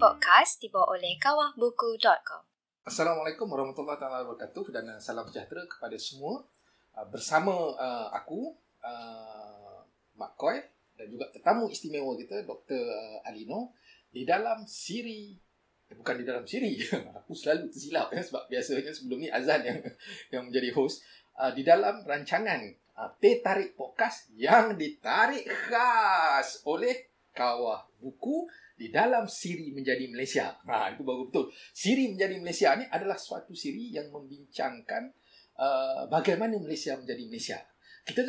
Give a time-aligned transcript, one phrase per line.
[0.00, 2.42] Podcast dibawa oleh kawahbuku.com.
[2.88, 6.40] Assalamualaikum warahmatullahi wabarakatuh dan uh, salam sejahtera kepada semua.
[6.96, 8.48] Uh, bersama uh, aku
[10.16, 10.56] Mak Koi
[10.96, 12.80] dan juga tetamu istimewa kita Dr.
[13.28, 13.76] Alino
[14.08, 15.36] di dalam siri
[15.92, 16.80] eh, bukan di dalam siri.
[17.20, 19.84] aku selalu tersilap ya sebab biasanya sebelum ni Azan yang
[20.32, 21.04] yang menjadi host
[21.36, 22.64] uh, di dalam rancangan
[22.96, 28.48] uh, Teh Tarik Podcast yang ditarik khas oleh Kawah Buku
[28.80, 30.56] di dalam siri menjadi Malaysia.
[30.64, 31.52] Ha, itu baru betul.
[31.52, 35.12] Siri menjadi Malaysia ni adalah suatu siri yang membincangkan
[35.60, 37.60] uh, bagaimana Malaysia menjadi Malaysia.
[38.08, 38.24] Kita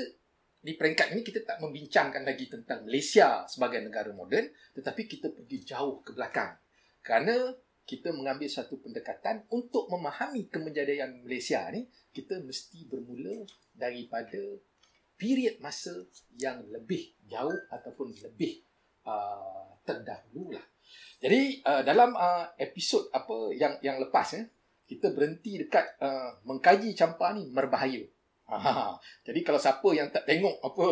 [0.61, 5.63] di peringkat ini kita tak membincangkan lagi tentang Malaysia sebagai negara moden, tetapi kita pergi
[5.63, 6.59] jauh ke belakang.
[6.99, 7.55] Kerana
[7.87, 14.59] kita mengambil satu pendekatan untuk memahami kemenjadian Malaysia ni, kita mesti bermula daripada
[15.15, 15.95] period masa
[16.35, 18.67] yang lebih jauh ataupun lebih
[19.07, 20.65] uh, terdahulu lah.
[21.21, 24.49] Jadi uh, dalam uh, episod apa yang yang lepas eh,
[24.89, 28.01] kita berhenti dekat uh, mengkaji campa ni berbahaya.
[28.51, 30.87] Ha, jadi kalau siapa yang tak tengok apa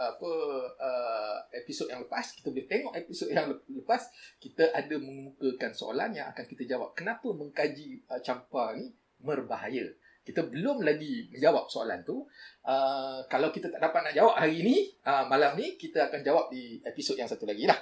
[0.00, 0.32] apa
[0.80, 4.08] uh, episod yang lepas, kita boleh tengok episod yang lepas,
[4.40, 6.96] kita ada mengemukakan soalan yang akan kita jawab.
[6.96, 9.92] Kenapa mengkaji uh, campa ni berbahaya?
[10.20, 12.22] Kita belum lagi menjawab soalan tu.
[12.66, 14.76] Uh, kalau kita tak dapat nak jawab hari ni,
[15.08, 17.76] uh, malam ni, kita akan jawab di episod yang satu lagi lah.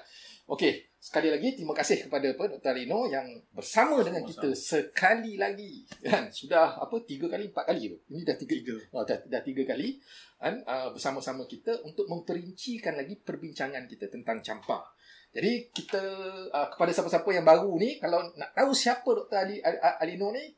[0.49, 2.73] Okey, sekali lagi terima kasih kepada apa Dr.
[2.73, 5.85] Rino yang bersama dengan kita sekali lagi.
[6.01, 6.33] Kan?
[6.33, 8.01] Sudah apa tiga kali, empat kali tu.
[8.09, 8.57] Ini dah tiga.
[8.57, 8.77] tiga.
[8.97, 10.01] Oh, dah, dah tiga kali
[10.41, 10.65] kan?
[10.65, 14.89] Uh, bersama-sama kita untuk memperincikan lagi perbincangan kita tentang campak.
[15.37, 16.01] Jadi kita
[16.49, 19.37] uh, kepada siapa-siapa yang baru ni kalau nak tahu siapa Dr.
[19.37, 19.61] Ali,
[20.01, 20.49] Alino ni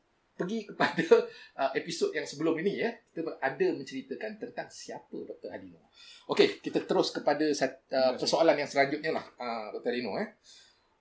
[0.41, 1.05] pergi kepada
[1.61, 5.53] uh, episod yang sebelum ini ya kita ada menceritakan tentang siapa Dr.
[5.53, 5.85] Alino.
[6.33, 9.93] Okey, kita terus kepada uh, persoalan yang selanjutnya lah uh, Dr.
[9.93, 10.33] Alino eh.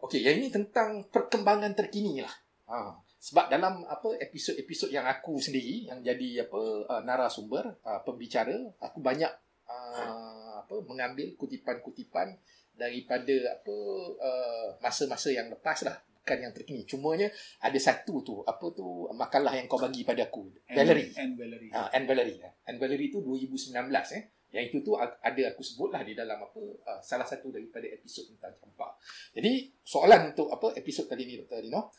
[0.05, 2.34] Okey, yang ini tentang perkembangan terkini lah.
[2.68, 8.56] Uh, sebab dalam apa episod-episod yang aku sendiri yang jadi apa uh, narasumber, uh, pembicara,
[8.80, 9.33] aku banyak
[9.68, 12.36] uh, apa mengambil kutipan-kutipan
[12.77, 13.77] daripada apa
[14.17, 16.85] uh, masa-masa yang lepas lah bukan yang terkini.
[16.85, 17.29] Cumanya
[17.64, 20.53] ada satu tu, apa tu makalah yang kau bagi pada aku.
[20.69, 21.11] Valerie.
[21.17, 21.70] And Valerie.
[21.73, 22.39] Ha, and Valerie.
[22.69, 23.75] And Valerie tu 2019
[24.14, 24.25] eh.
[24.51, 28.55] Yang itu tu ada aku sebutlah di dalam apa uh, salah satu daripada episod tentang
[28.59, 28.98] campak.
[29.30, 31.63] Jadi soalan untuk apa episod kali ni Dr.
[31.63, 31.95] Dino.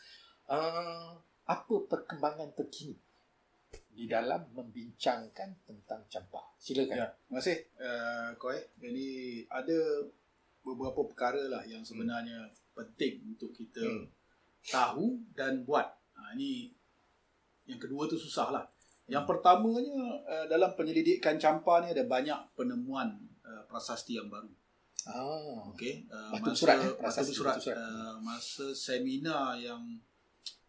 [0.51, 1.15] Uh,
[1.47, 2.95] apa perkembangan terkini
[3.91, 6.55] di dalam membincangkan tentang campak?
[6.59, 6.95] Silakan.
[6.99, 8.59] Ya, terima kasih uh, Koi.
[8.83, 9.07] Jadi
[9.47, 9.79] ada
[10.61, 12.60] beberapa perkara lah yang sebenarnya hmm.
[12.81, 14.05] Penting untuk kita hmm.
[14.65, 15.85] tahu dan buat.
[16.17, 16.73] Ha, ini
[17.69, 18.65] yang kedua tu susah lah.
[19.05, 24.49] Yang pertamanya uh, dalam penyelidikan campa ni ada banyak penemuan uh, prasasti yang baru.
[25.05, 26.05] Ah, okey.
[26.09, 26.93] Uh, batu masa, surat, eh?
[26.97, 27.55] prasasti surat.
[27.57, 27.77] surat.
[27.77, 29.81] Uh, masa seminar yang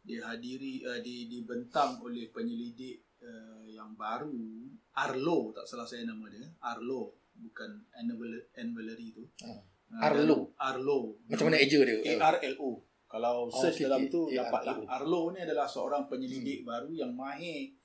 [0.03, 4.67] dihadiri uh, di dibentang oleh penyelidik uh, yang baru
[4.99, 7.87] Arlo tak salah saya nama dia Arlo bukan
[8.59, 9.63] Anvalery tu ah.
[10.01, 12.71] Arlo Arlo macam mana eja dia A R L O
[13.13, 16.69] kalau search okay, dalam tu dapat lah Arlo ni adalah seorang penyelidik hmm.
[16.69, 17.77] baru yang mahir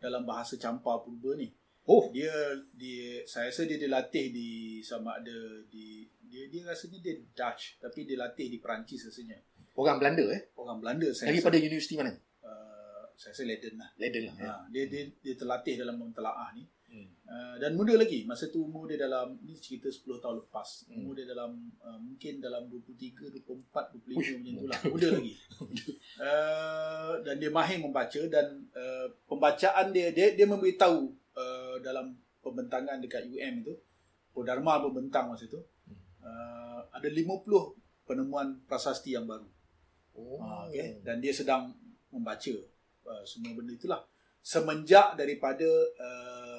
[0.00, 1.52] dalam bahasa campa purba ni.
[1.84, 2.32] Oh, dia
[2.72, 8.08] dia saya rasa dia dilatih di sama ada di dia dia rasanya dia Dutch tapi
[8.08, 9.36] dia latih di Perancis rasanya.
[9.76, 10.48] Orang Belanda eh?
[10.56, 11.28] Orang Belanda saya.
[11.28, 12.12] Daripada rasa, universiti mana?
[12.40, 13.90] Uh, saya rasa Leiden lah.
[14.00, 14.34] Leiden lah.
[14.40, 14.56] Ha, ya.
[14.72, 16.64] dia, dia dia terlatih dalam mentelaah ni.
[16.90, 17.06] Hmm.
[17.22, 20.98] Uh, dan muda lagi masa tu umur dia dalam ni cerita 10 tahun lepas hmm.
[20.98, 24.34] umur dia dalam uh, mungkin dalam 23 24 25 Uish.
[24.34, 25.34] macam itulah muda lagi
[26.18, 32.98] uh, dan dia mahir membaca dan uh, pembacaan dia dia dia memberitahu uh, dalam pembentangan
[32.98, 33.74] dekat UM itu
[34.40, 35.60] Dharma pembentang masa itu
[36.26, 37.46] uh, ada 50
[38.02, 39.46] penemuan prasasti yang baru
[40.18, 40.42] oh.
[40.42, 40.98] uh, okay?
[41.06, 41.70] dan dia sedang
[42.10, 42.54] membaca
[43.06, 44.02] uh, semua benda itulah
[44.40, 45.68] semenjak daripada
[46.00, 46.49] uh,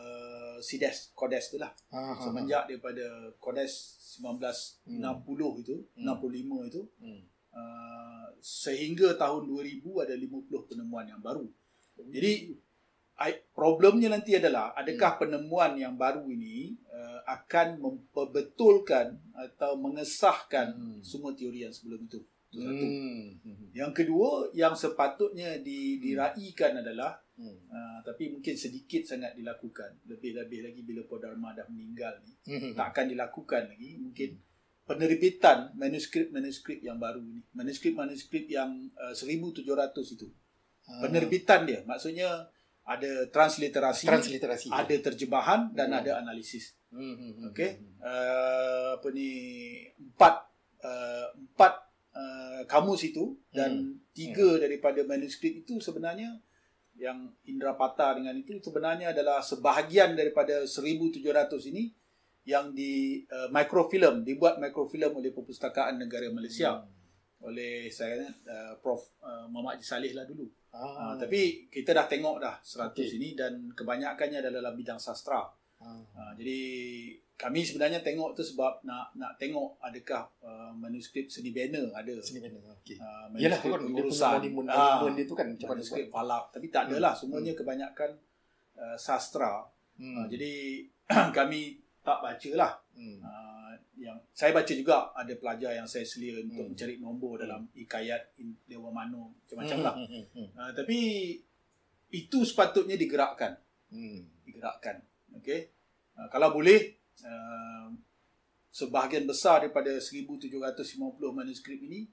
[0.61, 3.73] Sides Kodes tu lah ha, semenjak ha, daripada Kodes
[4.21, 5.61] 1960 hmm.
[5.65, 6.07] itu hmm.
[6.07, 7.21] 65 itu hmm.
[7.51, 12.11] uh, sehingga tahun 2000 ada 50 penemuan yang baru hmm.
[12.13, 12.31] jadi
[13.53, 15.21] problemnya nanti adalah adakah hmm.
[15.21, 21.01] penemuan yang baru ini uh, akan memperbetulkan atau mengesahkan hmm.
[21.05, 22.21] semua teori yang sebelum itu
[22.51, 23.39] Hmm.
[23.71, 27.57] Yang kedua yang sepatutnya di, diraikan adalah Hmm.
[27.73, 30.05] Uh, tapi mungkin sedikit sangat dilakukan.
[30.05, 32.37] Lebih-lebih lagi bila Podharma dah meninggal ni.
[32.45, 32.77] Hmm.
[32.77, 33.97] Tak akan dilakukan lagi.
[33.97, 34.85] Mungkin hmm.
[34.85, 37.41] penerbitan manuskrip-manuskrip yang baru ni.
[37.57, 39.65] Manuskrip-manuskrip yang uh, 1700
[40.13, 40.29] itu.
[40.85, 41.01] Hmm.
[41.01, 41.81] Penerbitan dia.
[41.81, 42.45] Maksudnya
[42.85, 45.99] ada transliterasi, transliterasi ada terjemahan dan hmm.
[46.05, 46.77] ada analisis.
[46.93, 47.17] Hmm.
[47.17, 47.69] hmm, hmm Okey.
[48.05, 49.29] Uh, apa ni?
[49.97, 50.45] Empat,
[50.85, 51.73] uh, empat
[52.13, 56.37] uh, kamus itu dan tiga daripada manuskrip itu sebenarnya
[57.01, 61.17] yang Indra Pata dengan itu sebenarnya adalah sebahagian daripada 1700
[61.73, 61.89] ini
[62.45, 66.77] yang di uh, microfilm dibuat microfilm oleh Perpustakaan Negara Malaysia
[67.41, 70.45] oleh saya uh, Prof uh, Muhammad Haji Saleh lah dulu.
[70.71, 73.19] Ah, Uh, tapi kita dah tengok dah 100 Okey.
[73.19, 75.43] ini dan kebanyakannya adalah dalam bidang sastra.
[75.81, 76.59] Uh, jadi
[77.33, 82.13] kami sebenarnya tengok tu sebab nak nak tengok adakah uh, manuskrip seni banner ada.
[82.19, 82.61] sini mana?
[82.75, 82.95] Okey.
[82.95, 84.29] Uh, Yalah manuskrip kan dia pengurusan.
[84.47, 88.11] punya Ah, honeymoon dia tu kan macam manuskrip falak tapi tak adalah semuanya kebanyakan
[88.75, 89.65] uh, sastra.
[89.97, 90.15] Hmm.
[90.15, 90.85] Uh, jadi
[91.33, 91.61] kami
[91.99, 92.71] tak baca lah.
[92.93, 93.17] Hmm.
[93.19, 96.71] Uh, yang saya baca juga ada pelajar yang saya selia untuk Hmm.
[96.71, 99.95] mencari nombor dalam Ikayat in- Dewa Mano macam-macam Hmm, lah.
[99.95, 100.47] hmm, hmm, hmm.
[100.55, 100.97] Uh, tapi
[102.11, 103.57] itu sepatutnya digerakkan,
[103.87, 104.25] Hmm.
[104.43, 105.01] digerakkan.
[105.37, 105.69] Okey.
[106.17, 107.87] Uh, kalau boleh uh,
[108.71, 110.87] sebahagian besar daripada 1750
[111.31, 112.07] manuskrip ini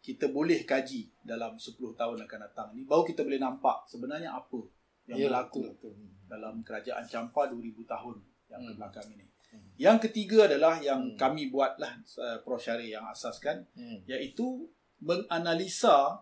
[0.00, 4.56] kita boleh kaji dalam 10 tahun akan datang ni baru kita boleh nampak sebenarnya apa
[5.04, 6.08] yang Yalah, berlaku betul, betul.
[6.24, 8.16] dalam kerajaan Campa 2000 tahun
[8.48, 8.76] yang Hmm.
[8.80, 9.26] belakang ini.
[9.50, 9.66] Hmm.
[9.76, 11.16] Yang ketiga adalah yang Hmm.
[11.18, 14.00] kami buatlah uh, Prof Syari yang asaskan Hmm.
[14.06, 14.64] iaitu
[15.00, 16.16] menganalisa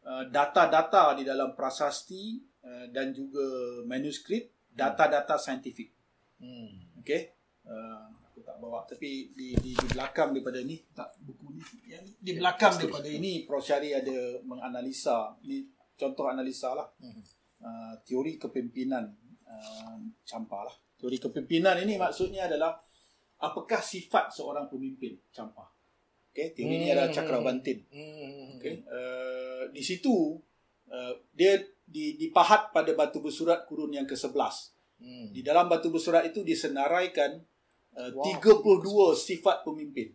[0.00, 3.44] uh, data-data di dalam prasasti uh, dan juga
[3.84, 5.90] manuskrip data-data saintifik.
[6.38, 7.00] Hmm.
[7.00, 7.32] Okey.
[7.60, 12.00] Uh, aku tak bawa tapi di di, di belakang daripada ni tak buku ni yang
[12.02, 12.88] di belakang Tulis.
[12.88, 17.20] daripada ini Prof Syari ada menganalisa ni contoh analisa lah Hmm.
[17.60, 19.04] uh, teori kepimpinan
[19.44, 20.76] uh, Campa lah.
[20.96, 22.80] Teori kepimpinan ini maksudnya adalah
[23.40, 25.68] apakah sifat seorang pemimpin Campa.
[26.32, 26.94] Okey, teori ini Hmm.
[26.96, 27.78] adalah Cakrabantin.
[27.92, 28.56] Hmm.
[28.56, 30.40] Okey, uh, di situ
[30.88, 34.34] uh, dia di, dipahat pada batu bersurat kurun yang ke-11.
[35.00, 35.26] Hmm.
[35.34, 37.40] Di dalam batu bersurat itu disenaraikan
[37.98, 38.38] uh, Wow.
[38.38, 40.14] 32 sifat pemimpin.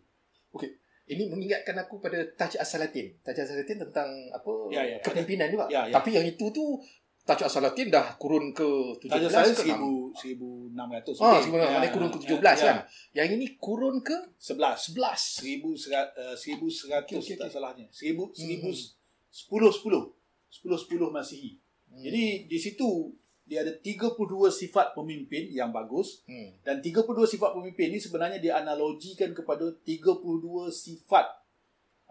[1.06, 3.14] Ini mengingatkan aku pada Taj Asalatin.
[3.22, 4.50] Taj Asalatin tentang apa?
[4.74, 4.98] Ya, ya, ya.
[4.98, 5.70] kepimpinan juga.
[5.70, 5.94] Ya, ya.
[5.94, 6.82] Tapi yang itu tu
[7.22, 8.66] Taj Asalatin dah kurun ke
[8.98, 11.22] 17 Tanya saya ke 1000 1600.
[11.22, 11.46] Ah, Okey.
[11.46, 12.76] sebenarnya mana kurun ke 17 kan.
[13.14, 14.98] Yang ini kurun ke 11.
[14.98, 15.46] 11.
[15.46, 17.54] 1100 uh, 1100 Okey, okey, tak okey.
[17.54, 17.86] salahnya.
[17.90, 18.34] 1000 Hmm.
[18.34, 18.98] 1000
[19.30, 20.10] 10 10
[20.50, 21.50] 10 10 Masihi.
[21.96, 22.04] Hmm.
[22.04, 23.08] Jadi di situ
[23.46, 24.18] dia ada 32
[24.50, 26.60] sifat pemimpin yang bagus hmm.
[26.66, 31.24] dan 32 sifat pemimpin ni sebenarnya dianalogikan kepada 32 sifat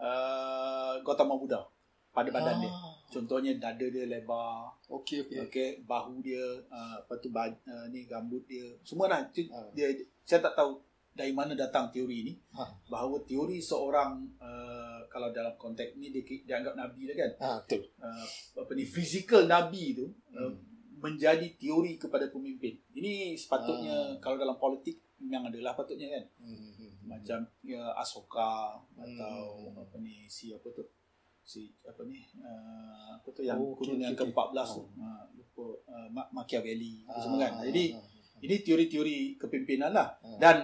[0.00, 1.68] uh, Gautama Buddha
[2.16, 2.72] pada badan dia.
[2.72, 5.38] Ah, Contohnya dada dia lebar, Okey okey.
[5.46, 6.40] okey, bahu dia
[6.72, 7.52] uh, apa tu uh,
[7.92, 8.64] ni rambut dia.
[8.80, 9.68] Semua Itu- Ah.
[9.76, 9.92] dia
[10.24, 10.80] saya tak tahu
[11.16, 12.64] dari mana datang teori ni Ha.
[12.86, 17.82] bahawa teori seorang uh, kalau dalam konteks ni dia dianggap nabi dah kan Ah betul.
[17.98, 20.54] uh, apa ni physical nabi tu uh, Hmm.
[20.98, 24.12] menjadi teori kepada pemimpin ini sepatutnya Ah.
[24.18, 26.52] kalau dalam politik memang adalah patutnya kan Hmm.
[26.52, 26.92] hmm, hmm.
[27.06, 29.00] macam ya, Asoka Hmm.
[29.02, 29.40] atau
[29.74, 30.84] apa ni si apa tu
[31.42, 34.88] si apa ni uh, apa tu yang Oh, kurun yang okey, ke-14 tu Oh.
[34.98, 38.38] uh, lupa uh, Ma- Machiavelli Ah, ah, semua kan jadi ah, ah.
[38.38, 40.36] ini teori-teori kepimpinan lah Ah.
[40.38, 40.56] dan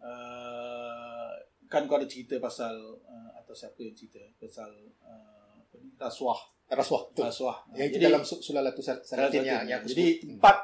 [0.00, 1.32] uh,
[1.66, 4.70] kan kau ada cerita pasal uh, atau siapa yang cerita pasal
[5.00, 7.24] uh, apa ni rasuah rasuah betul.
[7.24, 10.22] rasuah yang itu Jadi- dalam su- Sulalatul Sal- Salatin yang, jadi sebut.
[10.22, 10.30] Hmm.
[10.34, 10.56] empat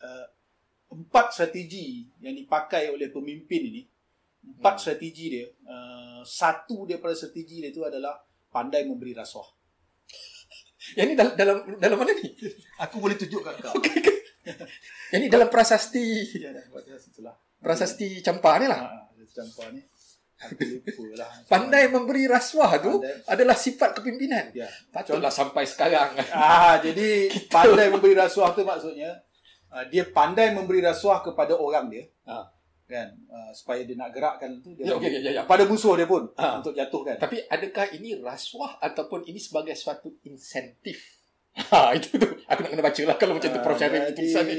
[0.00, 0.26] uh,
[0.88, 3.82] empat strategi yang dipakai oleh pemimpin ini
[4.48, 4.82] empat Hmm.
[4.82, 8.14] strategi dia uh, satu daripada strategi dia itu adalah
[8.48, 9.44] pandai memberi rasuah
[10.96, 12.30] Yang ini dalam dalam dalam mana ni?
[12.78, 13.98] aku boleh tunjukkan kau Okey.
[13.98, 14.14] okey.
[15.12, 16.06] Yang ini dalam prasasti
[16.38, 18.80] ya dah buat itulah prasasti Campa ni lah.
[18.80, 19.82] ha, ha, campur ni
[20.36, 24.50] aku lupa lah Pandai memberi rasuah tu Pandai- adalah sifat kepimpinan.
[24.52, 26.14] ya Patutlah sampai sekarang.
[26.30, 29.18] Ah, jadi pandai memberi rasuah tu maksudnya
[29.68, 32.06] uh, dia pandai memberi rasuah kepada orang dia.
[32.24, 32.46] Ah.
[32.86, 33.04] Kan?
[33.28, 35.42] Uh, supaya dia nak gerakkan tu dia Ya, okey, okey, ya, ya.
[35.44, 36.56] pada musuh dia pun Ah.
[36.56, 37.18] untuk jatuhkan.
[37.18, 41.18] Tapi adakah ini rasuah ataupun ini sebagai suatu insentif?
[41.68, 42.24] Ha, itu tu.
[42.46, 44.54] Aku nak kena baca lah kalau macam tu Prof Syarif Ah, tulisan ni.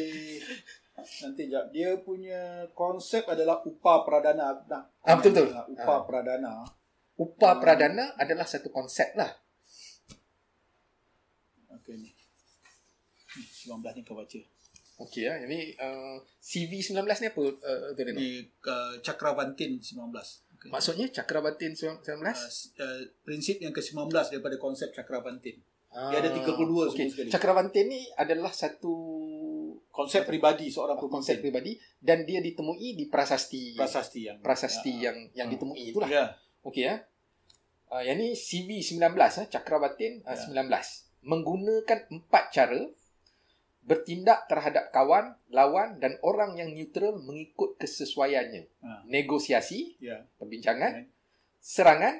[0.99, 2.41] Nanti jap dia punya
[2.71, 4.53] konsep adalah upah pradana.
[4.65, 5.47] Nah, Ah, betul, betul.
[5.51, 6.03] Ah, Upah Ah.
[6.03, 6.51] pradana.
[7.15, 7.61] Upah Hmm.
[7.61, 9.27] pradana adalah satu konsep lah.
[11.69, 12.09] Okey ni.
[13.29, 14.39] Ni, 19 ni kau baca.
[14.99, 15.39] Okey ya.
[15.39, 17.39] Ini uh, CV 19 ni apa?
[17.39, 18.43] Uh, tu ni.
[18.61, 19.95] Uh, Cakravantin 19.
[20.59, 20.67] Okay.
[20.67, 22.03] Maksudnya Cakrabatin 19?
[22.03, 25.55] Uh, uh, prinsip yang ke-19 daripada konsep Cakravantin.
[25.89, 27.07] Ah, dia ada 32 semua okey.
[27.09, 27.29] sekali.
[27.31, 28.93] Cakrabantin ni adalah satu
[29.99, 31.13] Konsep peribadi seorang pemimpin.
[31.13, 35.11] konsep pribadi dan dia ditemui di prasasti prasasti yang prasasti Ya.
[35.11, 35.51] yang yang Ah.
[35.51, 36.07] ditemui itulah.
[36.07, 36.25] ya
[36.61, 36.95] Okey ya.
[37.87, 40.39] Uh, yang ni CV 19 eh Cakrabatin uh, Ya.
[40.39, 40.71] 19
[41.21, 42.79] menggunakan empat cara
[43.81, 48.69] bertindak terhadap kawan, lawan dan orang yang neutral mengikut kesesuaiannya.
[48.79, 49.03] Ha.
[49.03, 51.09] Negosiasi, ya perbincangan, Right.
[51.59, 52.15] serangan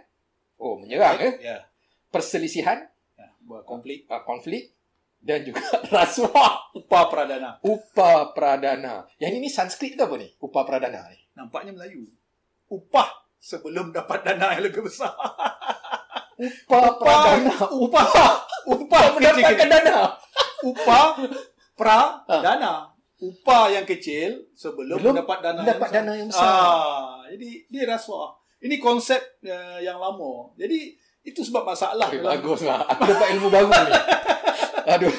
[0.58, 1.34] Oh, menyerang eh.
[1.40, 1.64] Ya.
[2.10, 2.84] Perselisihan,
[3.16, 3.32] ya.
[3.40, 4.04] Buat konflik.
[4.10, 4.76] uh, konflik
[5.20, 5.60] dan juga
[5.96, 6.72] rasuah.
[6.72, 7.60] Upah pradana.
[7.60, 9.04] Upah pradana.
[9.18, 10.28] Yang ini Sanskrit ke apa ni?
[10.38, 11.20] Upah pradana ni.
[11.34, 12.08] Nampaknya Melayu.
[12.68, 15.12] Upah sebelum dapat dana yang lebih besar.
[16.40, 17.56] Upah pradana.
[17.70, 18.08] Upah.
[18.66, 19.70] Upah Mendapatkan kecil.
[19.70, 19.98] dana.
[20.62, 21.06] Upah
[21.74, 22.74] pradana.
[23.20, 25.92] Upah yang kecil sebelum Belum mendapat dana Dapat yang besar.
[26.00, 26.48] dana yang besar.
[26.48, 28.32] Ah, jadi dia rasuah.
[28.60, 30.56] Ini konsep uh, yang lama.
[30.56, 32.08] Jadi itu sebab masalah.
[32.08, 32.80] Okay, dalam- baguslah.
[32.88, 33.92] Aku dapat ilmu baru ni.
[34.90, 35.14] Aduh.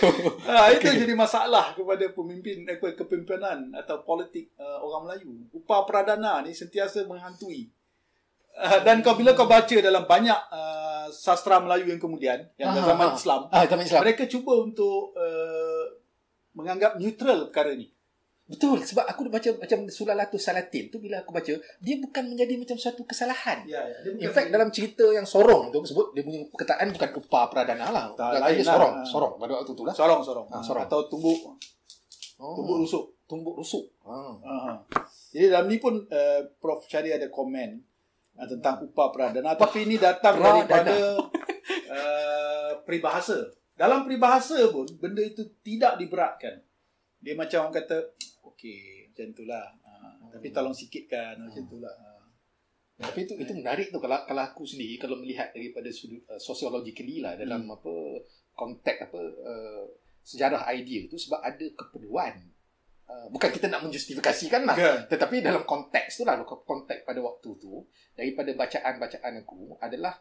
[0.50, 5.30] Ah, itu jadi masalah kepada pemimpin eh, kepimpinan atau politik uh, orang Melayu.
[5.54, 7.70] Upah pradana ni sentiasa menghantui.
[8.50, 12.82] Uh, dan kau bila kau baca dalam banyak uh, sastra Melayu yang kemudian yang Ah,
[12.82, 13.14] zaman ah.
[13.14, 14.00] Islam, Ah, zaman Islam.
[14.02, 15.84] mereka cuba untuk uh,
[16.58, 17.86] menganggap neutral perkara ni.
[18.50, 18.82] Betul.
[18.82, 23.06] Sebab aku baca macam Sulalatus Salatin tu bila aku baca, dia bukan menjadi macam suatu
[23.06, 23.62] kesalahan.
[23.62, 24.10] Ya, ya.
[24.10, 27.86] Dia In fact dalam cerita yang sorong tu sebut dia punya perkataan bukan upah pradana
[27.88, 28.10] lah.
[28.12, 28.74] Tak, lain dia lah.
[28.74, 29.06] sorong, Ah.
[29.06, 29.94] sorong pada waktu tu lah.
[29.94, 30.46] sorong sorong.
[30.50, 30.82] Ah, sorong.
[30.84, 31.38] atau tumbuk
[32.40, 33.04] Oh, tumbuk rusuk.
[33.24, 33.84] tumbuk rusuk.
[34.02, 34.34] Ah.
[34.34, 34.76] Uh-huh.
[35.30, 37.78] Jadi dalam ni pun uh, Prof Syari ada komen
[38.34, 40.66] uh, tentang upah pradana tapi ini datang Pradana.
[40.66, 40.96] daripada
[41.86, 43.46] uh, peribahasa.
[43.76, 46.60] Dalam peribahasa pun benda itu tidak diberatkan.
[47.20, 47.96] Dia macam orang kata
[48.52, 49.66] okey macam itulah.
[49.82, 51.94] Uh, tapi tolong sikitkan macam itulah.
[51.96, 52.22] Uh,
[53.00, 57.24] Tapi itu itu menarik tu kalau kalau aku sendiri kalau melihat daripada sudut uh, sociologically
[57.24, 57.76] lah dalam Hmm.
[57.80, 57.94] apa
[58.52, 59.84] konteks apa uh,
[60.20, 62.36] sejarah idea tu sebab ada keperluan.
[63.10, 64.76] Uh, bukan kita nak menjustifikasikan lah.
[64.78, 65.02] kan?
[65.10, 67.82] Tetapi dalam konteks tu lah, konteks pada waktu tu,
[68.14, 70.14] daripada bacaan-bacaan aku adalah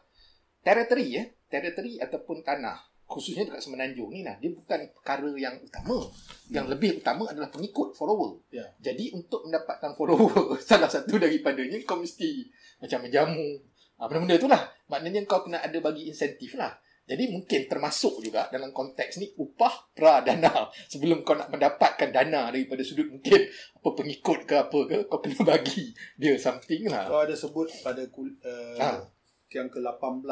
[0.58, 5.98] teritori ya, teritori ataupun tanah, khususnya dekat Semenanjung ni lah, dia bukan perkara yang utama.
[6.46, 8.38] Yang lebih utama adalah pengikut, follower.
[8.54, 8.62] Ya.
[8.78, 10.30] Jadi untuk mendapatkan follower,
[10.62, 12.46] salah satu daripadanya kau mesti
[12.78, 13.58] macam menjamu.
[13.98, 14.62] Ha, benda-benda tu lah.
[14.86, 16.70] Maknanya kau kena ada bagi insentif lah.
[17.04, 20.70] Jadi mungkin termasuk juga dalam konteks ni upah pradana.
[20.94, 25.42] Sebelum kau nak mendapatkan dana daripada sudut mungkin apa pengikut ke apa ke, kau kena
[25.42, 27.10] bagi dia something lah.
[27.10, 29.02] Kau ada sebut pada kul- uh, Ah.
[29.50, 30.22] yang ke-18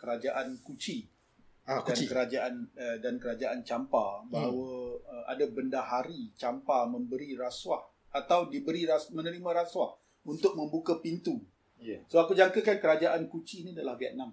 [0.00, 1.13] kerajaan Kuci
[1.64, 2.08] Ha, dan kucing.
[2.08, 4.68] kerajaan uh, dan kerajaan Campa bahawa
[4.98, 7.80] uh, ada bendahari Campa memberi rasuah
[8.12, 11.40] atau diberi ras, menerima rasuah untuk membuka pintu.
[11.76, 12.00] Ya.
[12.06, 14.32] So aku jangkakan kerajaan Kuci ni adalah Vietnam.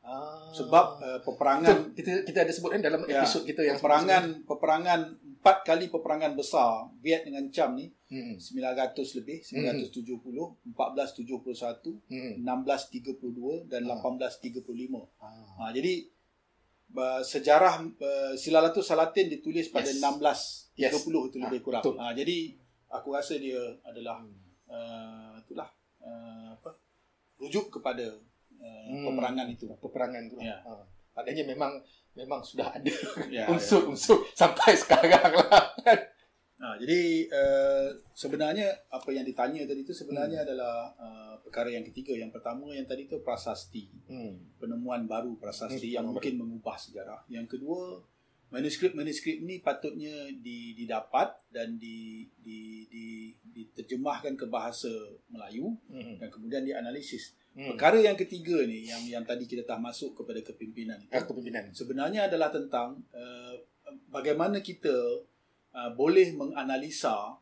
[0.00, 0.48] Ah.
[0.50, 1.92] Sebab uh, peperangan Betul.
[1.92, 5.00] kita kita ada sebut kan dalam Ya, episod kita yang peperangan peperangan
[5.36, 8.34] empat kali peperangan besar Viet dengan Cam ni Hmm.
[8.34, 12.32] 900 lebih 970 1471 Hmm.
[12.40, 14.00] 1632 dan Ah.
[14.00, 15.04] 1835.
[15.20, 15.28] Ah.
[15.60, 16.08] Ha, jadi
[16.92, 20.00] uh, sejarah uh, Silalatus Salatin ditulis pada Yes.
[20.00, 20.94] 1630 Yes.
[20.96, 21.82] itu Ah, lebih kurang.
[21.82, 21.94] betul.
[21.96, 22.36] Ha, jadi
[22.88, 24.34] aku rasa dia adalah Hmm.
[24.66, 25.68] uh, itulah
[26.00, 26.70] uh, apa
[27.36, 28.06] rujuk kepada
[28.56, 29.06] uh, Hmm.
[29.06, 29.66] peperangan itu.
[29.76, 30.36] peperangan tu.
[30.38, 30.58] Ya.
[30.60, 30.72] Ha.
[31.12, 31.72] Maknanya memang
[32.12, 32.90] memang sudah ada
[33.28, 33.44] Ya, ya.
[33.52, 35.74] unsur-unsur sampai sekarang lah.
[36.60, 40.00] Ha, jadi uh, sebenarnya apa yang ditanya tadi itu Hmm.
[40.04, 42.12] sebenarnya adalah uh, perkara yang ketiga.
[42.12, 43.88] Yang pertama yang tadi itu prasasti.
[44.06, 44.36] Hmm.
[44.56, 47.24] penemuan baru prasasti Hmm, yang mungkin mengubah sejarah.
[47.26, 47.96] Yang kedua,
[48.50, 53.06] manuskrip-manuskrip ni patutnya di, didapat dan di, di, di,
[53.46, 54.90] diterjemahkan ke bahasa
[55.26, 56.18] Melayu Hmm.
[56.18, 57.32] dan kemudian dianalisis.
[57.50, 57.72] Hmm.
[57.72, 61.72] Perkara yang ketiga ni yang yang tadi kita dah masuk kepada kepimpinan itu Ah, kepimpinan.
[61.72, 63.54] sebenarnya adalah tentang uh,
[64.06, 64.92] bagaimana kita
[65.72, 67.36] uh, boleh menganalisa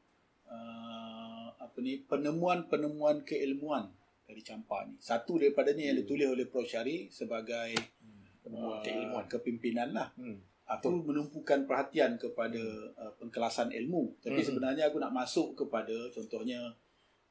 [0.47, 3.89] uh, apa ni penemuan-penemuan keilmuan
[4.25, 4.97] dari Campa ni.
[5.01, 6.05] Satu daripadanya yang Hmm.
[6.05, 7.73] ditulis oleh Prof Syari sebagai
[8.45, 9.25] Penemuan uh, keilmuan.
[9.29, 10.09] kepimpinan lah.
[10.17, 10.37] Hmm.
[10.69, 12.61] Aku menumpukan perhatian kepada
[12.93, 14.13] uh, pengkelasan ilmu.
[14.21, 14.49] Tapi Hmm.
[14.53, 16.61] sebenarnya aku nak masuk kepada contohnya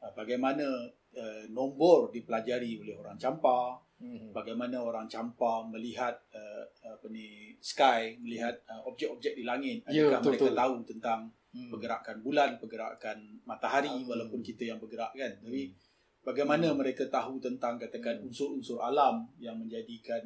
[0.01, 0.66] uh, bagaimana
[1.13, 4.30] uh, nombor dipelajari oleh orang Campa, Hmm.
[4.30, 9.82] bagaimana orang Campa melihat uh, apa ni sky, melihat uh, objek-objek di langit.
[9.89, 10.58] Ya, Adakah betul, mereka betul.
[10.62, 11.72] tahu tentang Hmm.
[11.74, 14.06] pergerakan bulan, pergerakan matahari Hmm.
[14.06, 15.32] walaupun kita yang bergerak kan.
[15.42, 15.74] Tapi
[16.22, 18.30] bagaimana mereka tahu tentang katakan Hmm.
[18.30, 20.22] unsur-unsur alam yang menjadikan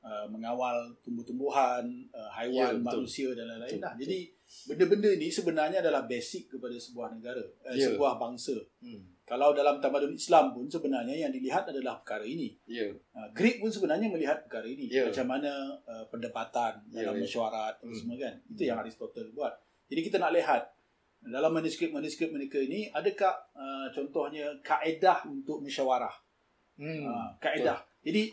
[0.00, 3.02] uh, mengawal tumbuh-tumbuhan, uh, haiwan, Ya, betul.
[3.02, 3.92] manusia dan lain-lain Betul, lah.
[3.92, 4.02] betul.
[4.04, 4.18] Jadi
[4.64, 7.86] benda-benda ni sebenarnya adalah basic kepada sebuah negara, uh, Ya.
[7.86, 8.56] sebuah bangsa.
[8.80, 9.04] Hmm.
[9.22, 12.56] Kalau dalam tamadun Islam pun sebenarnya yang dilihat adalah perkara ini.
[12.64, 12.88] Ya.
[13.12, 14.88] Uh, Greek pun sebenarnya melihat perkara ini.
[14.88, 15.04] Ya.
[15.04, 15.52] Macam mana
[15.82, 17.22] uh, perdebatan Ya, dalam ya.
[17.22, 17.92] mesyuarat Hmm.
[17.92, 18.34] semua kan.
[18.46, 18.68] Itu Hmm.
[18.68, 19.52] yang Aristotle buat.
[19.88, 20.62] Jadi kita nak lihat
[21.20, 26.14] dalam manuskrip-manuskrip mereka ini adakah uh, contohnya kaedah untuk musyawarah.
[26.78, 27.04] Hmm.
[27.04, 27.84] Uh, kaedah.
[28.00, 28.32] Jadi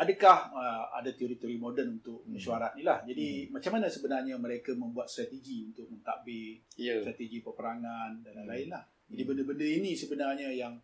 [0.00, 2.32] adakah uh, ada teori-teori moden untuk Hmm.
[2.32, 3.04] mesyuarat ni lah.
[3.04, 7.04] Jadi macam mana sebenarnya mereka membuat strategi untuk mentadbir Ya.
[7.04, 8.38] strategi peperangan dan Hmm.
[8.48, 8.84] lain-lain lah.
[9.06, 9.28] Jadi Hmm.
[9.28, 10.74] benda-benda ini sebenarnya yang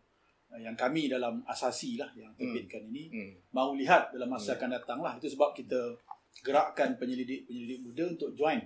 [0.47, 3.33] uh, yang kami dalam asasi lah yang terbitkan ini Hmm.
[3.51, 4.57] mahu lihat dalam masa Hmm.
[4.61, 5.13] akan datang lah.
[5.17, 5.97] Itu sebab kita
[6.45, 8.61] gerakkan penyelidik-penyelidik muda untuk join.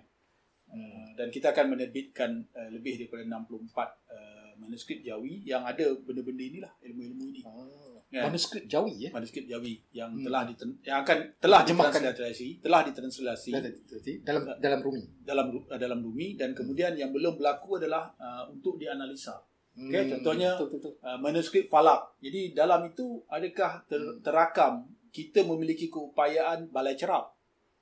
[0.71, 6.43] Uh, dan kita akan menerbitkan uh, lebih daripada 64 uh, manuskrip Jawi yang ada benda-benda
[6.43, 7.41] inilah, ilmu-ilmu ini.
[7.43, 7.99] Ah.
[8.11, 8.27] Ya.
[8.27, 9.09] Manuskrip Jawi ya.
[9.09, 10.27] Manuskrip Jawi yang Hmm.
[10.27, 13.51] telah diten- yang akan telah ditranslasi, telah ditranslasi
[14.21, 15.03] Dalam dalam Rumi.
[15.23, 19.39] dalam uh, dalam Rumi dan kemudian yang belum berlaku adalah uh, untuk dianalisa.
[19.71, 20.11] Okey, Hmm.
[20.11, 21.07] contohnya- betul, betul, betul.
[21.07, 22.19] Uh, manuskrip Falak.
[22.19, 24.19] Jadi dalam itu adakah ter, Hmm.
[24.19, 24.73] terakam
[25.09, 27.31] kita memiliki keupayaan balai cerap?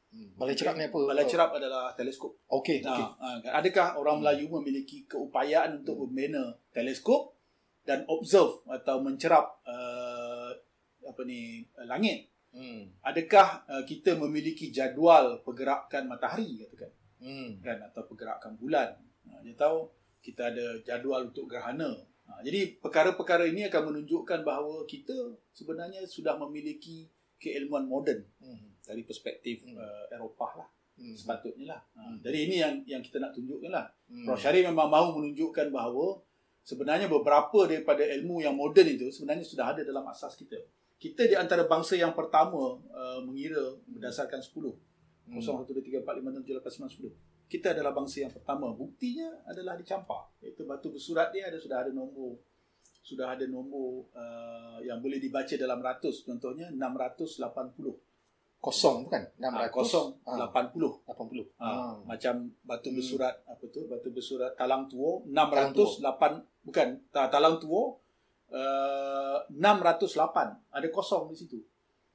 [0.09, 0.29] Hmm.
[0.35, 0.97] Balai cerap ni apa?
[0.99, 2.37] Balai cerap adalah teleskop.
[2.47, 3.05] Okey, Nah, okey.
[3.45, 4.23] uh, adakah orang Hmm.
[4.23, 7.33] Melayu memiliki keupayaan untuk membina teleskop
[7.81, 10.08] dan observe atau mencerap uh,
[11.09, 12.29] apa ni uh, langit?
[12.49, 12.89] Hmm.
[13.05, 17.59] Adakah uh, kita memiliki jadual pergerakan matahari katakan Hmm.
[17.59, 18.95] kan atau pergerakan bulan?
[19.27, 19.89] Uh, dia tahu
[20.21, 21.95] kita ada jadual untuk gerhana.
[22.29, 25.15] Ha, jadi perkara-perkara ini akan menunjukkan bahawa kita
[25.49, 27.09] sebenarnya sudah memiliki
[27.41, 28.69] keilmuan moden Hmm.
[28.85, 29.81] dari perspektif Hmm.
[29.81, 31.15] uh, Eropah lah Hmm.
[31.15, 31.81] sepatutnya lah.
[31.95, 32.17] Ha, Hmm.
[32.21, 33.87] jadi ini yang yang kita nak tunjukkan lah.
[34.11, 34.25] Hmm.
[34.29, 34.37] Prof.
[34.37, 36.19] Syarif memang mahu menunjukkan bahawa
[36.61, 40.59] sebenarnya beberapa daripada ilmu yang moden itu sebenarnya sudah ada dalam asas kita.
[40.99, 44.51] Kita di antara bangsa yang pertama uh, mengira berdasarkan 10.
[45.31, 45.39] Hmm.
[45.39, 47.49] 0, 1, 2, 3, 4, 5, 6, 7, 8, 9, 10.
[47.49, 48.67] Kita adalah bangsa yang pertama.
[48.75, 50.27] Buktinya adalah di Campa.
[50.43, 52.37] Iaitu batu bersurat dia ada sudah ada nombor
[52.99, 56.21] sudah ada nombor uh, yang boleh dibaca dalam ratus.
[56.21, 57.41] Contohnya 680.
[58.59, 59.23] Kosong tu kan?
[59.39, 59.71] Ah, 600.
[59.71, 60.35] kosong Ah.
[60.51, 61.07] 80.
[61.07, 61.47] 80.
[61.57, 61.95] Ha, Ah.
[62.03, 62.99] macam batu Hmm.
[62.99, 65.87] bersurat apa tu batu bersurat talang tua Talang tua.
[66.11, 67.95] 608 bukan ta, talang tua
[68.51, 71.59] uh, 608 ada kosong di situ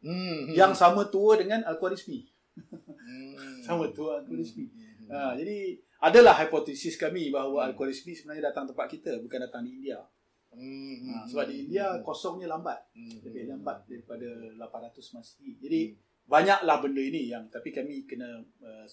[0.04, 0.52] Hmm.
[0.52, 2.20] yang sama tua dengan al-Khwarizmi
[2.54, 3.56] Hmm.
[3.66, 5.08] sama tua al-Khwarizmi Hmm.
[5.08, 7.68] ha, jadi adalah hipotesis kami bahawa Hmm.
[7.72, 10.04] al-Khwarizmi sebenarnya datang tempat kita bukan datang di India
[10.52, 11.08] Hmm.
[11.08, 13.16] ha, sebab di India kosongnya lambat Hmm.
[13.24, 15.80] lebih lambat daripada 800 Masihi jadi
[16.25, 18.28] banyaklah benda ini yang tapi kami kena
[18.60, 18.84] uh,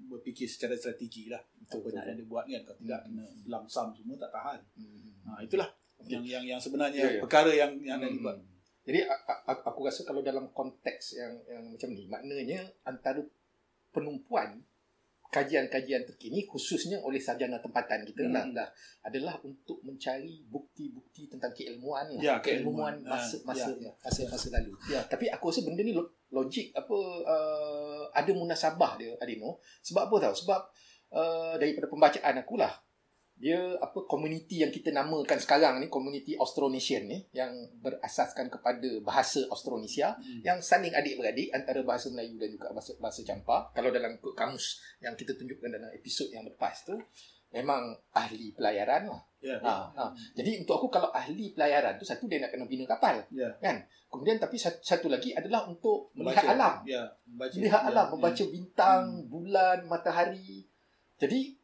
[0.00, 3.06] berfikir secara strategi lah Betul, apa betul, nak ada buat kan kalau tidak Hmm.
[3.06, 5.14] kena lamsam semua tak tahan Hmm.
[5.30, 5.70] ha, itulah
[6.06, 7.20] yang yang yang sebenarnya Ya, ya.
[7.20, 8.12] perkara yang yang Hmm.
[8.12, 8.38] dibuat
[8.80, 9.04] Jadi
[9.44, 13.20] aku rasa kalau dalam konteks yang yang macam ni maknanya antara
[13.88, 14.64] penumpuan
[15.30, 18.34] kajian-kajian terkini khususnya oleh sarjana tempatan kita Hmm.
[18.34, 18.68] lah, dah
[19.06, 22.18] adalah untuk mencari bukti-bukti tentang keilmuan lah.
[22.18, 23.06] Ya, keilmuan keilmuan.
[23.06, 24.74] masa Ah, masa ya, masa masa lalu.
[24.90, 25.00] Ya.
[25.06, 30.16] Tapi aku rasa benda ni lo- logik apa uh, ada munasabah dia Adino sebab apa
[30.20, 30.60] tahu sebab
[31.14, 32.74] uh, daripada pembacaan aku lah
[33.40, 37.48] dia apa komuniti yang kita namakan sekarang ni komuniti Austronesian ni yang
[37.80, 40.44] berasaskan kepada bahasa Austronesia Hmm.
[40.44, 45.16] yang saling adik-beradik antara bahasa Melayu dan juga bahasa bahasa Campa kalau dalam kamus yang
[45.16, 46.92] kita tunjukkan dalam episod yang lepas tu
[47.50, 49.22] memang ahli pelayaran lah.
[49.40, 49.56] Ya.
[49.64, 50.04] Ha, ha.
[50.36, 53.48] jadi untuk aku kalau ahli pelayaran tu satu dia nak kena bina kapal ya.
[54.12, 56.84] kemudian tapi satu, satu lagi adalah untuk melihat alam.
[56.84, 57.56] Ya membaca.
[57.56, 58.12] Melihat alam ya.
[58.12, 59.26] membaca bintang Hmm.
[59.32, 60.68] bulan matahari.
[61.16, 61.56] Jadi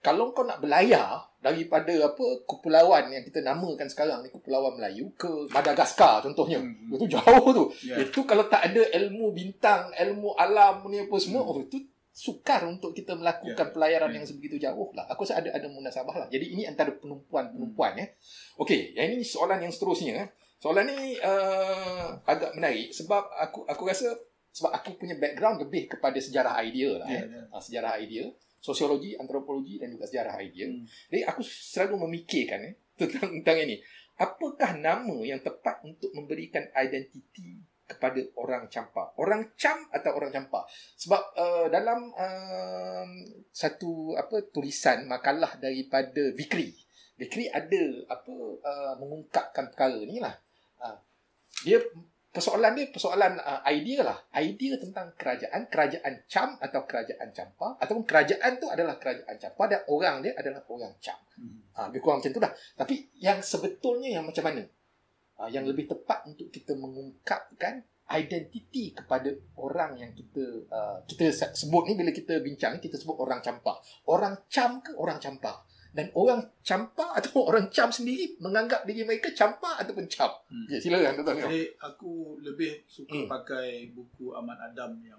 [0.00, 5.28] kalau kau nak berlayar daripada apa kepulauan yang kita namakan sekarang ni kepulauan Melayu ke
[5.48, 6.92] Madagaskar contohnya Hmm.
[6.92, 7.96] itu jauh tu ya.
[7.96, 11.50] itu kalau tak ada ilmu bintang ilmu alam ni apa semua Hmm.
[11.50, 13.72] oh itu sukar untuk kita melakukan Ya.
[13.72, 14.20] pelayaran Ya.
[14.20, 18.06] yang sebegitu jauh lah aku rasa ada ada munasabah lah jadi ini antara penumpuan-penumpuan ya
[18.58, 20.28] okey yang ini soalan yang seterusnya eh.
[20.60, 24.12] soalan ni uh, agak menarik sebab aku aku rasa
[24.50, 27.24] sebab aku punya background lebih kepada sejarah idea lah ya, eh.
[27.30, 27.42] ya.
[27.48, 28.28] Ah, sejarah idea
[28.60, 30.84] sosiologi antropologi dan juga sejarah idea Hmm.
[31.08, 33.80] jadi aku selalu memikirkan eh, tentang, tentang ini.
[34.20, 37.56] Apakah nama yang tepat untuk memberikan identiti
[37.88, 39.16] kepada orang campa?
[39.16, 40.68] Orang cam atau orang campa?
[41.00, 43.08] Sebab uh, dalam uh,
[43.48, 46.76] satu apa tulisan makalah daripada Vikri.
[47.16, 50.36] Vikri ada apa uh, mengungkapkan perkara ni lah.
[50.76, 51.00] Uh,
[51.64, 51.80] dia
[52.30, 54.18] persoalan dia persoalan uh, idea lah.
[54.38, 59.82] Idea tentang kerajaan, kerajaan cam atau kerajaan campa ataupun kerajaan tu adalah kerajaan campa dan
[59.90, 61.18] orang dia adalah orang cam.
[61.34, 61.58] Hmm.
[61.74, 62.52] Ha, lebih kurang macam tu lah.
[62.78, 64.62] Tapi yang sebetulnya yang macam mana?
[65.42, 71.54] Ha, yang lebih tepat untuk kita mengungkapkan identiti kepada orang yang kita uh, kita se-
[71.54, 73.78] sebut ni bila kita bincang kita sebut orang campa.
[74.10, 75.62] Orang cam ke orang campa?
[75.90, 80.30] Dan orang campa atau orang cam sendiri menganggap diri mereka campa ataupun cam.
[80.46, 80.66] Hmm.
[80.70, 81.50] Ya, silakan tuan-tuan.
[81.50, 83.26] Jadi aku lebih suka Hmm.
[83.26, 85.18] pakai buku Ahmad Adam yang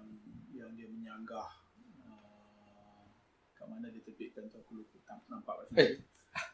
[0.52, 1.48] yang dia menyanggah
[2.08, 3.04] uh,
[3.52, 5.80] kat mana dia terbitkan tu aku lupa tak nampak kat sini.
[5.80, 5.92] Eh,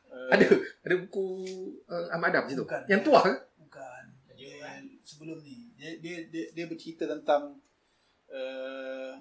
[0.08, 0.46] Uh, Ada
[0.82, 1.26] ada buku
[1.86, 2.64] uh, Ahmad Adam situ.
[2.64, 2.82] Bukan.
[2.88, 3.32] Yang tua ke?
[3.60, 4.02] Bukan.
[4.34, 7.60] Dia sebelum ni dia dia dia, dia bercerita tentang
[8.26, 9.12] uh,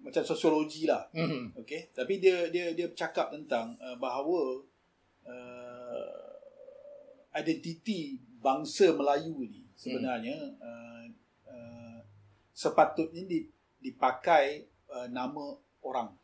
[0.00, 1.04] macam sosiologi lah.
[1.10, 1.52] Hmm.
[1.54, 4.64] Okey, tapi dia dia dia bercakap tentang uh, bahawa
[5.24, 6.32] uh,
[7.32, 11.04] identiti bangsa Melayu ni sebenarnya uh,
[11.46, 11.98] uh,
[12.50, 13.46] sepatutnya di,
[13.78, 16.16] dipakai uh, nama orang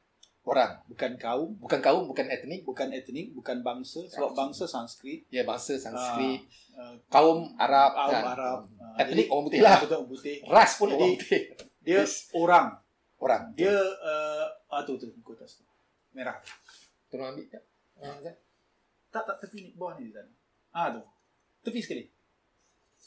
[0.42, 0.78] Orang.
[0.86, 2.62] bukan kaum Bukan kaum, bukan etnik.
[2.62, 6.46] bukan etnik bukan bangsa sebab bangsa Sanskrit Ya, bangsa Sanskrit.
[6.72, 7.90] uh, kaum Arab.
[7.92, 8.24] kaum kan?
[8.30, 9.78] Arab uh, Etnik orang putih lah.
[9.82, 11.42] orang putih Ras pun Jadi- orang putih.
[11.82, 12.30] dia Yes.
[12.32, 12.78] orang
[13.18, 13.52] Orang.
[13.52, 15.64] dia uh, ah tu tu buku atas tu
[16.10, 16.36] merah
[17.06, 17.46] Tolong ambil.
[17.48, 17.64] tak?
[17.96, 18.18] Ah,
[19.08, 20.28] tak tak tepi ni bawah ni di sana
[20.70, 21.00] ah tu
[21.62, 22.04] tepi sekali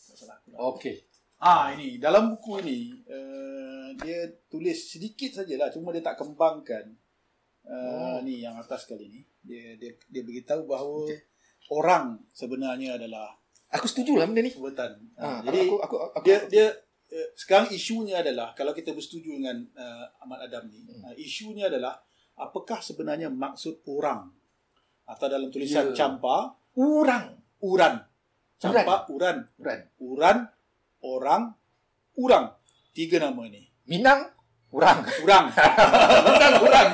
[0.01, 0.59] tak salah aku nak.
[0.71, 0.95] Okey.
[1.37, 6.89] Ah ini dalam buku ini uh, dia tulis sedikit sajalah cuma dia tak kembangkan
[7.63, 7.77] uh,
[8.11, 8.17] Oh.
[8.19, 11.19] ni yang atas kali ni dia dia dia beritahu bahawa Okey.
[11.69, 13.37] orang sebenarnya adalah
[13.69, 14.49] Aku setuju lah benda ni.
[14.49, 14.97] sebutan.
[15.13, 16.73] Ah, Uh, jadi aku, aku, aku, dia dia uh,
[17.33, 21.09] sekarang isunya adalah kalau kita bersetuju dengan uh, Ahmad Adam ni Hmm.
[21.09, 21.97] uh, isunya adalah
[22.35, 24.29] apakah sebenarnya maksud orang
[25.03, 26.05] atau dalam tulisan Ya.
[26.05, 27.35] campa orang.
[27.59, 27.99] uran
[28.55, 29.81] campa uran Orang.
[29.99, 30.37] uran
[31.01, 31.43] orang
[32.15, 32.45] urang
[32.93, 34.29] tiga nama ni Minang,
[34.69, 35.01] orang.
[35.19, 35.45] urang
[36.29, 36.87] Minang, orang.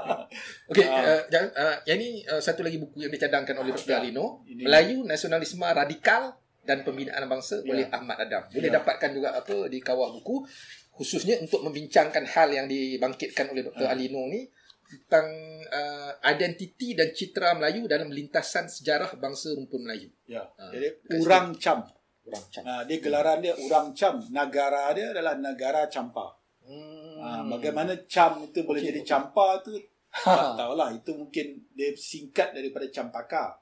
[0.74, 1.22] Okey, Ah.
[1.22, 3.86] uh, uh, yang ni uh, satu lagi buku yang dicadangkan oleh Dr.
[3.86, 4.02] Ya.
[4.02, 4.42] Alino.
[4.44, 6.34] Ini- Melayu Nasionalisme Radikal
[6.64, 7.70] dan Pembinaan Bangsa Ya.
[7.70, 8.42] oleh Ahmad Adam.
[8.48, 8.76] Boleh Ya.
[8.76, 10.44] dapatkan juga apa di kawah buku
[10.90, 13.84] khususnya untuk membincangkan hal yang dibangkitkan oleh Dr.
[13.84, 13.92] Ah.
[13.92, 14.46] Alino ni
[14.84, 15.26] tentang
[15.66, 20.06] uh, identiti dan citra Melayu dalam lintasan sejarah bangsa rumpun Melayu.
[20.24, 21.82] ya Ah, jadi urang cam
[22.24, 22.62] Orang cam.
[22.62, 27.16] uh, dia gelaran dia urang cam negara dia adalah negara campa Hmm.
[27.18, 29.10] uh, bagaimana cam itu boleh Okey, jadi okey.
[29.10, 30.54] campa tu tak Ha.
[30.54, 33.58] tahulah itu mungkin dia singkat daripada campaka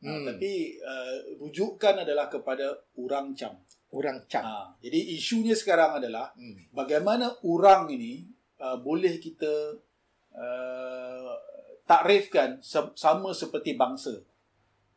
[0.00, 0.08] hmm.
[0.10, 0.24] Hmm.
[0.26, 3.56] tapi uh, rujukan adalah kepada urang cam
[3.90, 4.40] Orang cam.
[4.40, 6.56] uh, jadi isunya sekarang adalah Hmm.
[6.70, 8.22] bagaimana urang ini
[8.56, 9.74] uh, boleh kita
[10.32, 11.32] uh,
[11.84, 14.14] takrifkan se- sama seperti bangsa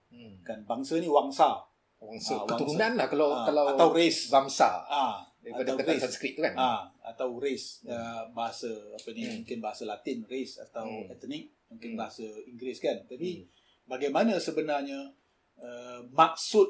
[0.07, 0.37] Hmm.
[0.41, 1.57] kan bangsa ni wangsa
[1.97, 5.97] Bangsa Ah, keturunan lah kalau Ah, kalau atau race bangsa ah daripada atau kata.
[5.97, 6.53] Sanskrit tu kan.
[6.53, 9.41] ah atau race uh, bahasa apa ni Hmm.
[9.41, 11.09] mungkin bahasa Latin race atau Hmm.
[11.09, 11.97] etnik mungkin Hmm.
[11.97, 13.47] bahasa Inggeris kan tapi Hmm.
[13.85, 15.11] Bagaimana sebenarnya
[15.57, 16.67] uh, maksud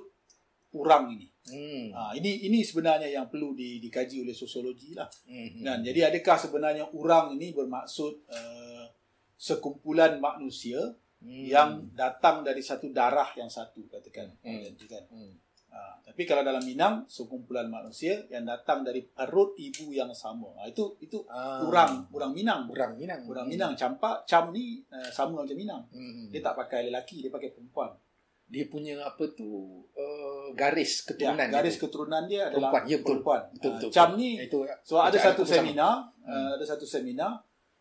[0.73, 1.91] urang ini Hmm.
[1.91, 5.59] ah ini ini sebenarnya yang perlu di, dikaji oleh sosiologi lah Hmm.
[5.59, 8.87] kan jadi adakah sebenarnya urang ini bermaksud uh,
[9.35, 10.79] sekumpulan manusia
[11.19, 11.43] Hmm.
[11.47, 14.63] yang datang dari satu darah yang satu katakan Hmm.
[14.87, 15.35] kan Hmm.
[15.73, 20.53] Ha, tapi kalau dalam Minang sekumpulan manusia yang datang dari perut ibu yang sama.
[20.61, 21.65] Ha, itu itu Ah.
[21.65, 22.69] urang urang Minang.
[22.69, 23.25] Orang Minang.
[23.25, 25.81] Urang Minang campak cam ni uh, sama macam Minang.
[25.89, 26.29] Hmm.
[26.29, 27.89] Dia tak pakai lelaki, dia pakai perempuan.
[28.43, 29.49] dia punya apa tu
[29.97, 31.81] uh, garis Dia, keturunan garis dia.
[31.81, 32.83] keturunan dia adalah Perempuan.
[32.85, 33.07] Ya, betul.
[33.09, 33.41] perempuan.
[33.49, 33.89] betul Ha, betul.
[33.89, 34.19] cam betul.
[34.21, 35.53] ni itu so ada satu sama.
[35.57, 37.31] seminar, uh, ada satu seminar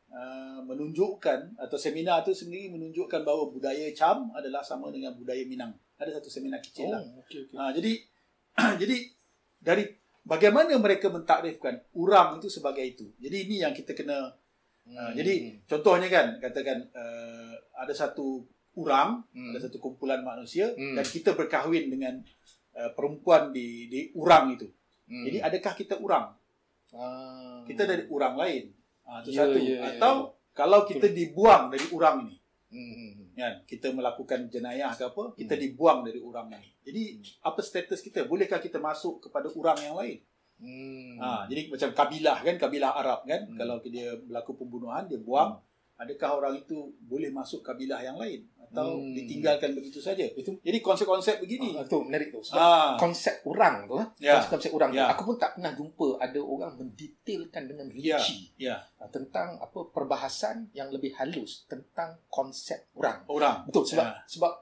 [0.09, 5.77] uh, menunjukkan atau seminar tu sendiri menunjukkan bahawa budaya cam adalah sama dengan budaya Minang.
[6.03, 6.99] Ada satu seminar kecil lah.
[6.99, 7.55] Oh, okey okey.
[7.55, 7.93] Ha, jadi
[8.83, 8.97] jadi
[9.57, 9.85] dari
[10.23, 13.07] bagaimana mereka mentakrifkan urang itu sebagai itu.
[13.17, 14.31] Jadi ini yang kita kena uh,
[14.83, 15.15] Hmm.
[15.15, 18.43] jadi contohnya kan katakan uh, ada satu
[18.75, 19.55] urang, Hmm.
[19.55, 20.99] ada satu kumpulan manusia Hmm.
[20.99, 22.19] dan kita berkahwin dengan
[22.75, 24.67] uh, perempuan di di urang itu.
[25.07, 25.23] Hmm.
[25.23, 26.35] Jadi adakah kita urang?
[26.93, 27.63] ah.
[27.63, 28.75] Kita dari urang lain.
[29.07, 29.57] Ha, itu Ya, satu.
[29.57, 30.15] ya, ya, Atau
[30.51, 32.37] kalau kita dibuang dari urang ini,
[32.69, 33.22] Hmm, hmm, hmm.
[33.33, 35.63] Kan kita melakukan jenayah ke apa, kita Hmm.
[35.65, 36.69] dibuang dari urang ini.
[36.85, 37.03] Jadi
[37.41, 38.29] apa status kita?
[38.29, 40.21] Bolehkah kita masuk kepada urang yang lain?
[40.63, 41.19] Hmm.
[41.19, 43.57] Ha, jadi macam kabilah kan, kabilah Arab kan, Hmm.
[43.59, 45.59] kalau dia berlaku pembunuhan dia buang,
[45.99, 49.13] adakah orang itu boleh masuk kabilah yang lain atau Hmm.
[49.13, 50.25] ditinggalkan begitu saja?
[50.25, 51.77] Itu Jadi konsep-konsep begini.
[51.77, 52.41] ah, tu menarik tu.
[52.41, 54.41] Sebab Ah, konsep orang tu, Ya.
[54.41, 55.05] konsep, konsep orang Ya.
[55.05, 58.17] tu, aku pun tak pernah jumpa ada orang mendetailkan dengan Ya.
[58.17, 63.21] rinci ya, ah, tentang apa perbahasan yang lebih halus tentang konsep orang.
[63.27, 63.57] orang.
[63.65, 64.25] Betul sebab Ya.
[64.27, 64.53] sebab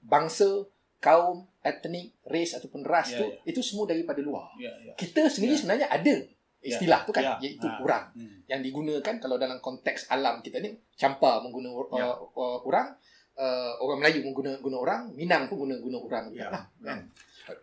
[0.00, 0.66] bangsa,
[0.98, 3.38] kaum, etnik, race ataupun ras Ya, tu ya.
[3.46, 4.50] itu semua daripada luar.
[4.56, 4.92] Ya, ya.
[4.94, 5.58] Kita sendiri Ya.
[5.58, 6.14] sebenarnya ada
[6.58, 7.34] istilah tu kan Ya.
[7.40, 7.78] iaitu Ha.
[7.78, 8.42] orang Hmm.
[8.44, 12.10] yang digunakan kalau dalam konteks alam kita ni campa mengguna Ya.
[12.10, 12.98] uh, uh, orang
[13.38, 16.32] uh, orang Melayu mengguna guna orang Minang pun guna guna orang Ya.
[16.34, 16.98] juga lah kan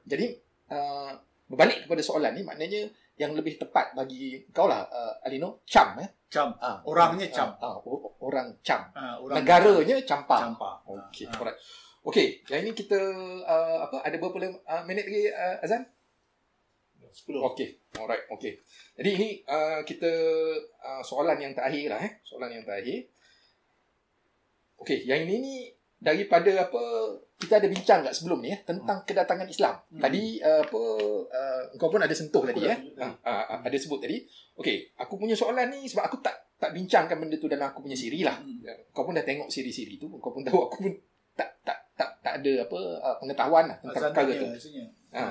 [0.03, 0.25] jadi
[0.71, 1.11] uh,
[1.45, 6.09] berbalik kepada soalan ni maknanya yang lebih tepat bagi kau lah uh, Alino cam eh
[6.25, 6.51] Cam.
[6.59, 7.55] Ah, Orangnya cam.
[7.63, 7.77] ah, ah,
[8.19, 10.71] orang cam Ha, orang negaranya campa campa.
[10.83, 11.37] okey Ha.
[11.37, 11.55] alright
[12.03, 12.99] okey yang ini kita
[13.45, 15.85] uh, apa ada berapa uh, minit lagi uh, Azan
[17.15, 17.31] 10.
[17.31, 18.59] Okey, alright, okey.
[18.91, 20.11] Jadi ini uh, kita
[20.75, 23.07] uh, soalan yang terakhir lah eh, soalan yang terakhir.
[24.81, 25.55] Okey, yang ini ni
[25.95, 26.83] daripada apa
[27.35, 29.75] kita ada bincang kat sebelum ni eh tentang kedatangan Islam.
[29.91, 30.01] Hmm.
[30.03, 30.81] Tadi uh, apa
[31.27, 32.77] uh, kau pun ada sentuh Aku tadi eh.
[32.77, 34.17] sebut Ha, uh, uh, ada sebut tadi.
[34.55, 37.97] Okey, aku punya soalan ni sebab aku tak tak bincangkan benda tu dalam aku punya
[37.97, 38.39] siri lah.
[38.39, 38.63] Hmm.
[38.95, 40.93] Kau pun dah tengok siri-siri tu, kau pun tahu aku pun
[41.35, 44.47] tak tak tak tak ada apa uh, pengetahuan lah tentang Azan perkara tanya tu.
[44.55, 44.83] rasanya.
[45.15, 45.23] Ha.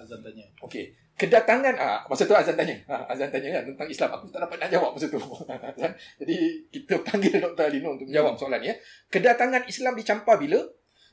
[0.00, 0.44] Azan tanya.
[0.64, 0.84] Okey.
[1.20, 2.72] Kedatangan ah masa tu Azan tanya.
[2.88, 4.08] Ha, Azan tanya kan tentang Islam.
[4.16, 5.20] Aku tak dapat nak jawab masa tu.
[5.20, 5.92] Azan.
[6.20, 6.36] Jadi
[6.72, 7.68] kita panggil Dr.
[7.68, 8.40] Alino untuk menjawab Hmm.
[8.40, 8.74] soalan ni ya.
[9.12, 10.60] Kedatangan Islam di Champa bila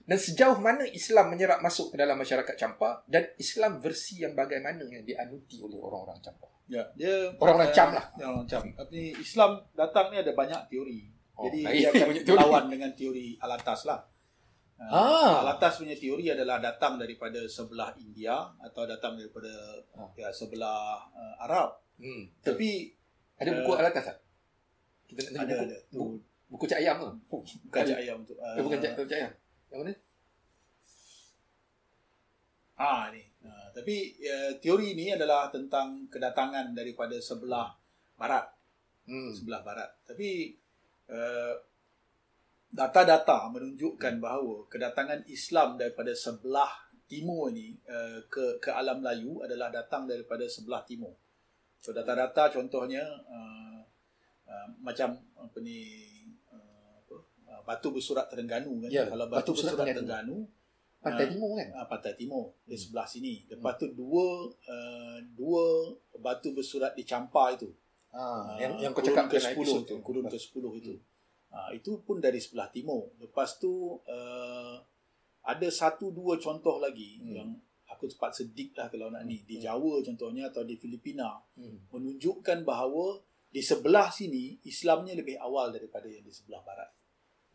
[0.07, 4.79] dan sejauh mana Islam menyerap masuk ke dalam masyarakat Champa dan Islam versi yang bagaimana
[4.87, 6.47] yang dianuti oleh orang-orang Champa.
[6.67, 8.05] Ya, dia Orang-orang Cam lah.
[8.15, 8.63] Ya, orang Cam.
[8.63, 10.99] Tapi Islam datang ni ada banyak teori.
[11.35, 12.07] Oh, Jadi dia akan
[12.43, 13.99] lawan dengan teori Alatas lah.
[14.77, 15.33] Uh, Ah.
[15.41, 19.49] Alatas punya teori adalah datang daripada sebelah India atau datang daripada
[19.97, 20.05] Ah.
[20.13, 21.81] ya, sebelah uh, Arab.
[21.97, 22.29] Hmm.
[22.45, 22.93] Tapi
[23.37, 24.17] Ada buku Eh, Alatas tak?
[25.09, 26.15] Kita nak ada buku, ada tu buku,
[26.53, 27.09] buku Cak Ayam ke?
[27.65, 27.89] bukan Ada.
[27.89, 29.33] Cak Ayam untuk uh, Eh, bukan Cak, Cak Ayam.
[29.67, 29.93] Yang mana?
[32.77, 33.23] Ah ni.
[33.41, 37.73] Uh, tapi uh, teori ni adalah tentang kedatangan daripada sebelah
[38.13, 38.45] barat.
[39.09, 39.33] Hmm.
[39.33, 39.89] sebelah barat.
[40.05, 40.53] Tapi
[41.09, 41.53] uh,
[42.67, 46.69] data-data menunjukkan bahawa kedatangan Islam daripada sebelah
[47.07, 51.15] timur ni uh, ke ke alam Melayu adalah datang daripada sebelah timur.
[51.79, 53.79] So data-data contohnya uh,
[54.43, 56.03] uh, macam apa ni
[56.49, 57.15] uh, apa
[57.47, 58.89] uh, batu bersurat Terengganu kan.
[58.91, 60.35] Ya, Kalau batu batu, bersurat bersurat Terengganu.
[60.43, 60.55] Terengganu
[60.97, 61.31] Pantai Ah.
[61.31, 61.67] Timur kan?
[61.71, 62.81] uh, pantai timur di Hmm.
[62.81, 63.33] sebelah sini.
[63.47, 65.63] Lepas tu dua uh, dua
[66.17, 67.69] batu bersurat di Champa itu.
[68.09, 70.73] Ah, Ah, yang yang kau kurun cakap ke kena 10 episod tu, kurun ke 10
[70.73, 70.93] itu.
[71.47, 73.15] Ah, itu pun dari sebelah timur.
[73.17, 74.75] Lepas tu uh,
[75.41, 77.33] ada satu dua contoh lagi Hmm.
[77.33, 77.49] yang
[77.87, 79.63] aku cepat sedik lah kalau nak ni di Hmm.
[79.63, 81.87] Jawa contohnya atau di Filipina Hmm.
[81.89, 83.15] menunjukkan bahawa
[83.47, 86.91] di sebelah sini Islamnya lebih awal daripada yang di sebelah barat.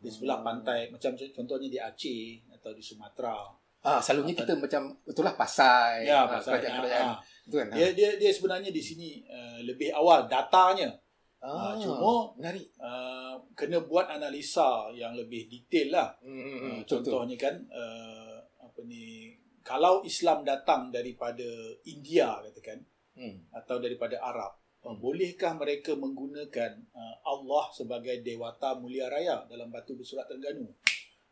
[0.00, 0.46] Di sebelah Hmm.
[0.48, 3.38] pantai macam contohnya di Aceh atau di Sumatera.
[3.82, 6.06] Ah, selalunya kita macam betul lah Pasai.
[6.06, 7.06] Ya, ah, kerajaan-kerajaan.
[7.06, 7.20] ah, ah.
[7.50, 7.66] Kan?
[7.74, 10.94] dia dia dia sebenarnya di sini uh, lebih awal datanya.
[11.42, 12.70] Ah, ah, cuma- menarik.
[12.78, 16.08] Uh, kena buat analisa yang lebih detail lah.
[16.18, 21.46] Hmm, hmm, Uh, hmm, betul, contohnya kan uh, apa ni kalau Islam datang daripada
[21.84, 22.80] India katakan
[23.12, 23.44] Hmm.
[23.52, 24.96] atau daripada Arab uh, Hmm.
[24.96, 30.64] bolehkah mereka menggunakan uh, Allah sebagai dewata mulia raya dalam batu bersurat Terengganu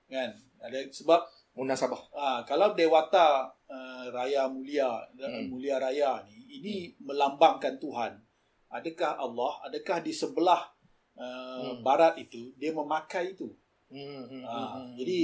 [0.06, 0.28] kan
[0.60, 2.02] ada sebab Munasabah.
[2.12, 5.48] uh, kalau dewata uh, raya mulia Hmm.
[5.48, 8.12] mulia raya ni ini melambangkan Tuhan
[8.70, 10.70] adakah Allah adakah di sebelah
[11.18, 11.82] uh, Hmm.
[11.84, 13.50] barat itu dia memakai itu
[13.90, 15.20] Hmm, hmm, Ha, hmm, jadi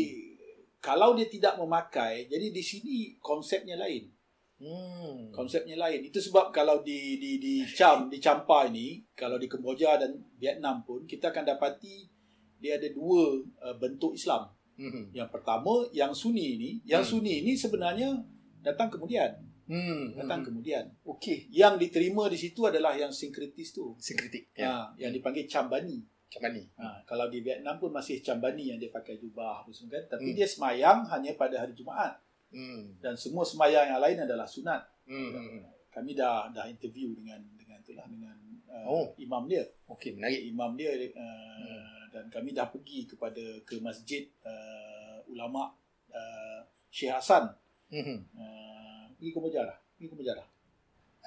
[0.83, 4.11] kalau dia tidak memakai, jadi di sini konsepnya lain.
[4.59, 5.31] hmm.
[5.31, 6.03] Konsepnya lain.
[6.03, 10.83] Itu sebab kalau di di di Cham, di Champa ini, kalau di Kemboja dan Vietnam
[10.83, 12.11] pun kita akan dapati
[12.59, 14.51] dia ada dua uh, bentuk Islam.
[14.75, 15.15] Hmm.
[15.15, 17.23] Yang pertama yang Sunni ini, yang Hmm.
[17.23, 18.19] Sunni ini sebenarnya
[18.67, 19.31] datang kemudian,
[19.67, 20.15] Hmm.
[20.15, 20.49] datang hmm.
[20.49, 20.85] kemudian.
[21.03, 21.51] Okey.
[21.51, 23.95] Yang diterima di situ adalah yang sinkretis tu.
[23.99, 24.55] Sinkritik.
[24.55, 24.71] Ya.
[24.71, 25.99] Ha, yang dipanggil Chambani.
[26.03, 26.65] Macam mana ni?
[26.79, 30.19] Ha, kalau di Vietnam pun masih Chambani yang dia pakai jubah apa semua kan.
[30.19, 30.37] Tapi Hmm.
[30.39, 32.23] dia semayang hanya pada hari Jumaat.
[32.47, 32.95] Hmm.
[33.03, 34.79] dan semua semayang yang lain adalah sunat.
[35.11, 35.35] Hmm.
[35.35, 35.61] hmm.
[35.91, 38.39] Kami dah dah interview dengan dengan itulah dengan
[38.71, 39.07] uh, Oh.
[39.19, 39.67] imam dia.
[39.91, 40.47] Okey, menarik.
[40.47, 42.07] Imam dia uh, Hmm.
[42.15, 45.75] dan kami dah pergi kepada ke masjid uh, ulama
[46.15, 47.51] uh, Syekh Hasan.
[47.91, 48.23] Hmm.
[48.35, 48.76] Uh,
[49.17, 49.77] pergi ke Mujarah.
[49.97, 50.47] Pergi ke Mujarah.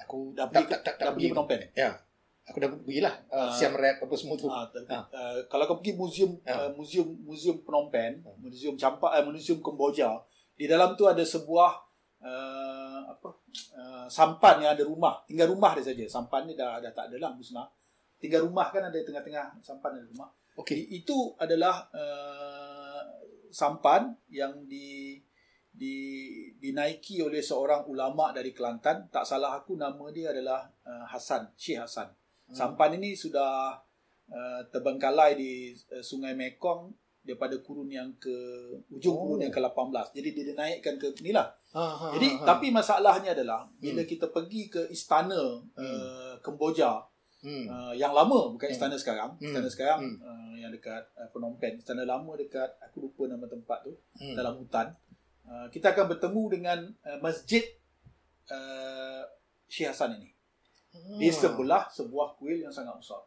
[0.00, 1.64] Aku Dah pergi tak tak, tak dah pergi Phnom Penh.
[1.76, 1.90] Ya.
[2.48, 3.52] Aku dah pergilah uh, Ah.
[3.52, 4.48] Siam Rap apa semua tu.
[4.48, 5.04] Tapi, Ah.
[5.12, 6.66] uh, kalau kau pergi museum Ah.
[6.66, 8.34] uh, museum museum Phnom Penh, Ah.
[8.40, 10.18] museum Champa, uh, museum Kemboja,
[10.56, 11.70] di dalam tu ada sebuah
[12.20, 13.28] uh, apa
[13.76, 16.04] uh, sampan yang ada rumah, tinggal rumah dia saja.
[16.08, 17.68] Sampan ni dah dah tak ada lah musnah.
[18.20, 20.28] Tinggal rumah kan ada tengah-tengah sampan ada rumah.
[20.56, 20.90] Okey.
[20.92, 23.04] Itu adalah uh,
[23.48, 25.16] sampan yang di
[25.70, 25.96] di
[26.58, 29.08] dinaiki oleh seorang ulama dari Kelantan.
[29.08, 32.10] Tak salah aku nama dia adalah uh, Hasan, Syekh Hasan.
[32.50, 32.54] Hmm.
[32.54, 33.78] Sampan ini sudah
[34.28, 38.32] uh, terbengkalai di uh, Sungai Mekong daripada kurun yang ke
[38.90, 39.20] ujung Oh.
[39.28, 40.16] kurun yang ke-18.
[40.16, 41.46] Jadi dia dinaikkan ke inilah.
[41.70, 42.46] Ha, ha, Jadi ha, ha.
[42.48, 44.08] tapi masalahnya adalah bila Hmm.
[44.08, 46.98] kita pergi ke istana uh, Kemboja
[47.44, 47.64] hmm.
[47.68, 48.74] uh, yang lama bukan Hmm.
[48.74, 49.46] istana sekarang, Hmm.
[49.46, 50.16] istana sekarang Hmm.
[50.18, 54.34] uh, yang dekat uh, Phnom Penh, istana lama dekat aku lupa nama tempat tu hmm.
[54.34, 54.90] dalam hutan.
[55.42, 57.64] Uh, kita akan bertemu dengan uh, masjid
[58.48, 59.22] uh,
[59.66, 60.30] Syekh Hasan ini.
[60.90, 61.36] Di Hmm.
[61.36, 63.22] sebelah sebuah kuil yang sangat besar.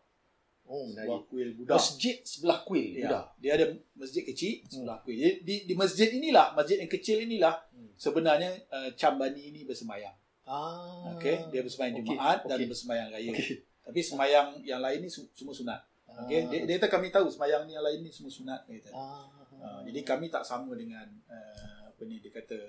[0.63, 1.27] Oh, Sebuah menarik.
[1.27, 1.75] kuil Buddha.
[1.75, 2.87] Masjid sebelah kuil.
[2.93, 3.21] Ya, Buddha.
[3.37, 5.15] dia ada masjid kecil sebelah kuil.
[5.15, 7.91] Jadi, di, di masjid inilah, masjid yang kecil inilah Hmm.
[7.95, 10.15] sebenarnya uh, Cambani ini bersemayang.
[10.43, 11.15] Ah.
[11.15, 12.67] Okey, dia bersemayang Okey, Jumaat dan okey.
[12.67, 13.31] bersemayang raya.
[13.31, 13.63] Okey.
[13.83, 15.79] Tapi semayang yang lain ni semua sunat.
[16.23, 18.91] Okey, dia, dia kata kami tahu semayang ni yang lain ni semua sunat kata.
[18.91, 19.23] Ah.
[19.55, 22.59] Uh, jadi kami tak sama dengan uh, apa ni dia kata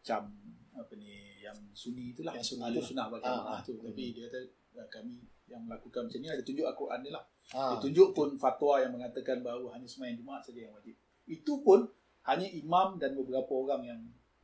[0.00, 0.28] cam
[0.70, 1.08] apa ni
[1.40, 2.92] yang sunni itulah Yang sunni ahli tu.
[2.92, 3.60] sunnah wal Ah, jamaah ah.
[3.62, 4.40] tu tapi dia kata
[4.76, 7.72] uh, kami yang melakukan macam ni ada tunjuk Al-Quran dia lah Ah.
[7.72, 10.92] dia tunjuk pun fatwa yang mengatakan bahawa hanya sembahyang Jumaat saja yang wajib
[11.26, 11.88] itu pun
[12.22, 14.00] hanya imam dan beberapa orang yang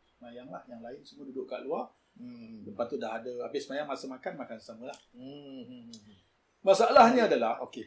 [0.09, 2.65] semayang lah yang lain semua duduk kat luar Hmm.
[2.65, 5.85] lepas tu dah ada habis semayang masa makan makan sama lah Hmm.
[6.63, 7.85] masalahnya adalah Okey.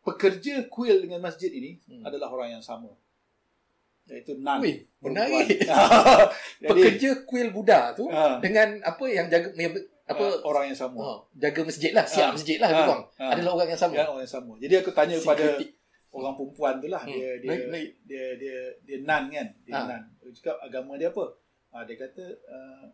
[0.00, 2.04] pekerja kuil dengan masjid ini Hmm.
[2.04, 2.92] adalah orang yang sama
[4.08, 5.60] iaitu Nan Wih, menarik.
[6.64, 10.78] jadi Pekerja kuil Buddha tu ah, dengan apa yang jaga yang, apa ah, orang yang
[10.78, 12.34] sama oh, jaga masjid lah, siap Ah.
[12.34, 12.72] masjid lah Ah.
[12.72, 13.02] lebih kurang.
[13.14, 13.30] Ah.
[13.32, 13.94] Adalah orang yang sama.
[13.94, 14.52] Ya, orang yang sama.
[14.56, 15.44] Jadi aku tanya kepada
[16.08, 17.02] orang perempuan tu lah.
[17.04, 17.12] Hmm.
[17.12, 17.90] Dia, dia, Baik, baik.
[18.02, 19.46] dia, dia, dia, nan kan?
[19.62, 19.84] Dia Ah.
[19.86, 20.02] nan.
[20.16, 21.24] Aku cakap agama dia apa?
[21.68, 22.84] Ah, dia kata, uh,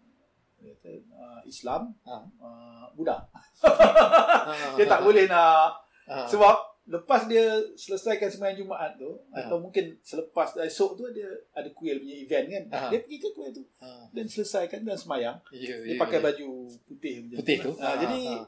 [0.56, 2.26] dia kata uh, Islam, Ah.
[2.42, 3.22] uh, Buddha.
[3.30, 3.44] Ah.
[4.74, 6.26] Dia tak boleh nak, Ah.
[6.26, 9.40] sebab lepas dia selesaikan sembahyang Jumaat tu, Ah.
[9.40, 12.64] atau mungkin selepas esok tu, dia ada kuil punya event kan?
[12.70, 12.88] Ah.
[12.88, 14.04] Dia pergi ke kuil tu Ah.
[14.10, 15.36] dan selesaikan dan sembahyang.
[15.50, 16.24] Ya, Dia ya, pakai ya.
[16.24, 16.48] baju
[16.84, 17.14] putih.
[17.22, 17.70] macam putih tu.
[17.78, 18.44] Ah, jadi, ah.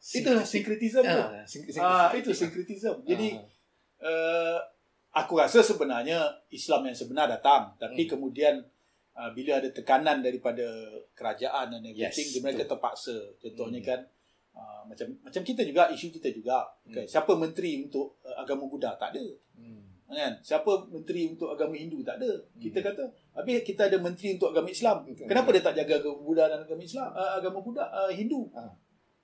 [0.00, 1.20] itulah syncretism tu.
[1.20, 1.66] Ah, sing-
[2.16, 2.94] itu syncretism.
[3.04, 3.44] Jadi, Ah.
[4.00, 4.58] uh,
[5.12, 8.10] aku rasa sebenarnya Islam yang sebenar datang tapi Hmm.
[8.10, 8.62] kemudian
[9.10, 10.62] uh, bila ada tekanan daripada
[11.12, 13.88] kerajaan dan everything Yes, mereka terpaksa contohnya Hmm.
[13.90, 14.00] kan
[14.52, 17.04] uh, macam macam kita juga isu kita juga okay.
[17.04, 17.08] Hmm.
[17.08, 19.84] siapa menteri untuk uh, agama Buddha tak ada Hmm.
[20.08, 22.58] kan siapa menteri untuk agama Hindu tak ada Hmm.
[22.58, 25.26] kita kata habis kita ada menteri untuk agama Islam Betul.
[25.26, 28.72] kenapa dia tak jaga agama Buddha dan agama Islam uh, agama Buddha uh, Hindu Ah.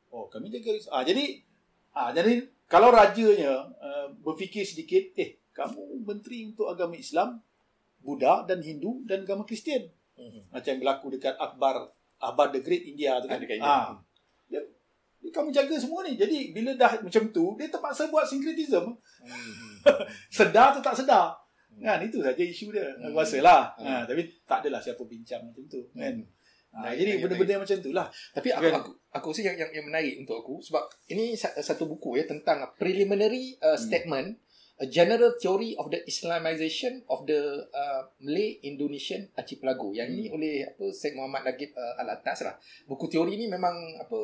[0.09, 1.43] oh kami jaga ah jadi
[1.91, 7.41] ah jadi kalau rajanya uh, berfikir sedikit eh kamu menteri untuk agama Islam
[7.99, 10.41] Buddha dan Hindu dan agama Kristian Hmm.
[10.49, 13.69] macam yang berlaku dekat Akbar Akbar the Great India tu Ah, kan dekat India.
[13.69, 13.89] ah
[15.27, 19.83] dia, kamu jaga semua ni jadi bila dah macam tu dia terpaksa buat syncretism Hmm.
[20.33, 21.35] sedar atau tak sedar
[21.77, 23.11] kan itu saja isu dia Hmm.
[23.11, 23.85] aku rasa lah Hmm.
[23.85, 26.15] ha, tapi tak adalah siapa bincang macam tu kan
[26.73, 26.79] Hmm.
[26.79, 28.75] ha, jadi benda-benda macam tu lah Tapi aku, Kan?
[28.77, 32.25] aku, aku rasa yang, yang, yang menarik untuk aku sebab ini sa- satu buku ya
[32.25, 33.83] tentang preliminary uh, Hmm.
[33.83, 34.29] statement
[34.77, 39.89] a general theory of the Islamization of the uh, Malay Indonesian Archipelago.
[39.91, 40.35] Yang ini Hmm.
[40.35, 42.53] oleh apa Syed Muhammad Lagip uh, Al Atas lah.
[42.85, 44.21] Buku teori ni memang apa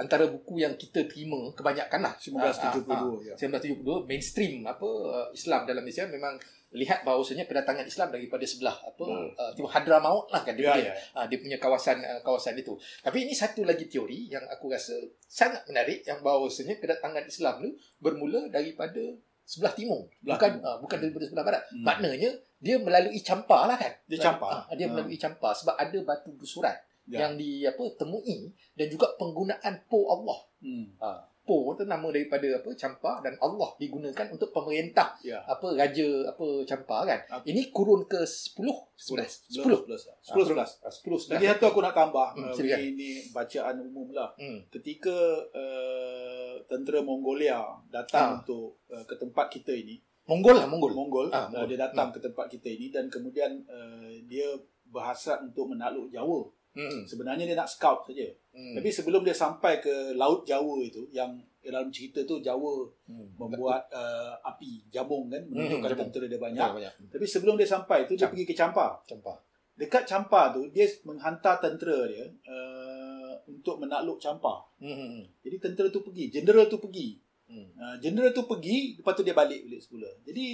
[0.00, 3.34] antara buku yang kita terima kebanyakan lah 1972 ya.
[3.36, 6.40] 1972 mainstream apa uh, Islam dalam Malaysia memang
[6.72, 9.28] lihat bahawasanya kedatangan Islam daripada sebelah apa Hmm.
[9.34, 10.94] uh, Timur Hadramaut lah kan dia Ya, punya ya.
[11.12, 12.72] uh, dia punya kawasan uh, kawasan itu.
[13.00, 17.70] Tapi ini satu lagi teori yang aku rasa sangat menarik yang bahawasanya kedatangan Islam tu
[17.98, 19.02] bermula daripada
[19.42, 20.64] sebelah timur, Sebelah bukan timur.
[20.64, 21.62] uh, bukan daripada sebelah barat.
[21.68, 21.82] Hmm.
[21.82, 23.92] Maknanya dia melalui campar lah kan.
[24.06, 24.50] Dia campar.
[24.64, 24.94] Uh, dia Hmm.
[24.94, 26.78] melalui campar sebab ada batu bersurat
[27.10, 27.18] Ya.
[27.20, 30.38] yang di apa temui dan juga penggunaan po Allah.
[30.60, 30.94] Hmm.
[30.96, 35.42] Uh, po tu nama daripada apa campar dan Allah digunakan untuk pemerintah Ya.
[35.42, 37.18] apa raja apa campar kan.
[37.28, 37.42] Apa?
[37.42, 38.54] Ini kurun ke 10
[38.94, 43.82] 11 10 11 11 11 10 lagi satu aku nak tambah Hmm, uh, ini, bacaan
[43.82, 44.62] umum lah Hmm.
[44.70, 45.10] ketika
[45.50, 48.38] uh, tentera Mongolia datang Ah.
[48.38, 50.92] untuk uh, ke tempat kita ini Mongol lah Mongol.
[50.94, 51.66] Mongol Ah, uh, Mongol.
[51.66, 54.46] dia datang ke tempat kita ini dan kemudian uh, dia
[54.86, 57.02] berhasrat untuk menakluk Jawa Hmm.
[57.02, 58.74] sebenarnya dia nak scout saja Hmm.
[58.78, 63.26] tapi sebelum dia sampai ke laut Jawa itu yang dalam cerita tu Jawa Hmm.
[63.34, 66.08] membuat uh, api jabung kan menunjukkan jabung.
[66.08, 66.94] tentera dia banyak banyak.
[66.94, 67.10] banyak.
[67.10, 69.34] tapi sebelum dia sampai tu dia pergi ke Campar Campar.
[69.74, 75.26] dekat Campar tu dia menghantar tentera dia uh, untuk menakluk Campar Hmm.
[75.42, 77.18] jadi tentera tu pergi general tu pergi
[77.50, 77.66] Hmm.
[77.74, 80.46] Uh, tu pergi lepas tu dia balik balik semula jadi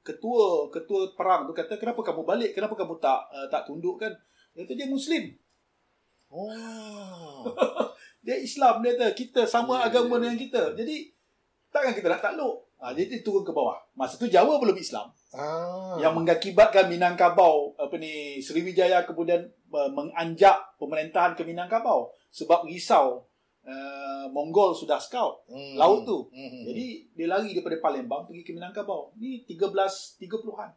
[0.00, 4.08] ketua ketua perang tu kata kenapa kamu balik kenapa kamu tak uh, tak tunduk kan
[4.56, 5.28] dia kata dia muslim
[6.28, 7.48] Oh.
[8.24, 10.28] dia Islam dia kata kita sama Ya, agama ya.
[10.28, 10.96] dengan kita jadi
[11.68, 15.96] takkan kita nak takluk ha, jadi turun ke bawah masa tu Jawa belum Islam ah.
[15.96, 23.24] yang mengakibatkan Minangkabau apa ni Sriwijaya kemudian uh, menganjak pemerintahan ke Minangkabau sebab risau
[23.64, 25.80] uh, Mongol sudah scout Hmm.
[25.80, 26.28] laut tu.
[26.28, 26.68] Hmm.
[26.68, 29.16] Jadi dia lari daripada Palembang pergi ke Minangkabau.
[29.16, 30.68] Ni 13.30-an.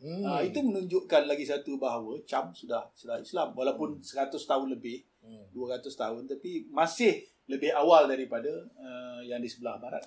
[0.00, 0.24] hmm.
[0.24, 5.44] Ha, itu menunjukkan lagi satu bahawa Cham sudah sudah Islam walaupun 100 tahun lebih, Hmm.
[5.52, 8.48] 200 tahun tapi masih lebih awal daripada
[8.80, 10.00] uh, yang di sebelah barat.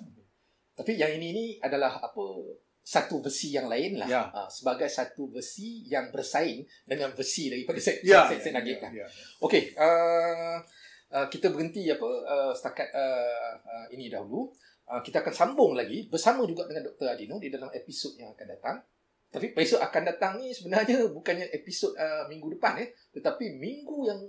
[0.74, 2.24] Tapi yang ini ni adalah apa
[2.84, 4.08] satu versi yang lain lah.
[4.10, 4.22] Ya.
[4.28, 8.76] Ah, sebagai satu versi yang bersaing dengan versi daripada Syed Ya, Syed Syed ya, ya,
[8.82, 8.90] lah.
[8.92, 9.06] ya.
[9.40, 10.58] Okey, uh,
[11.14, 14.52] uh, kita berhenti apa uh, setakat uh, uh, ini dahulu.
[14.84, 17.08] Uh, kita akan sambung lagi bersama juga dengan Dr.
[17.08, 18.76] Adino di dalam episod yang akan datang.
[19.34, 24.22] Tapi episod akan datang ni sebenarnya bukannya episod uh, minggu depan eh, tetapi minggu yang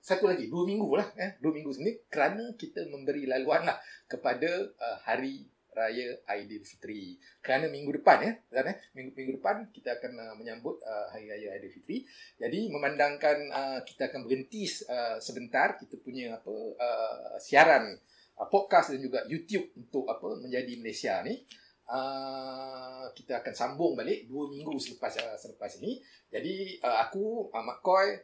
[0.00, 3.76] satu lagi, dua minggu lah eh, dua minggu sini kerana kita memberi laluan lah
[4.08, 5.44] kepada uh, hari
[5.76, 7.20] raya Aidilfitri.
[7.44, 11.28] Kerana minggu depan ya, kan eh, minggu minggu depan kita akan uh, menyambut uh, hari
[11.28, 12.08] raya Aidilfitri.
[12.40, 17.92] Jadi memandangkan uh, kita akan berhenti uh, sebentar kita punya apa uh, siaran
[18.40, 21.44] uh, podcast dan juga YouTube untuk apa menjadi Malaysia ni.
[21.90, 25.98] Uh, kita akan sambung balik dua minggu selepas uh, selepas ini.
[26.30, 28.14] Jadi uh, aku uh, Mak Koi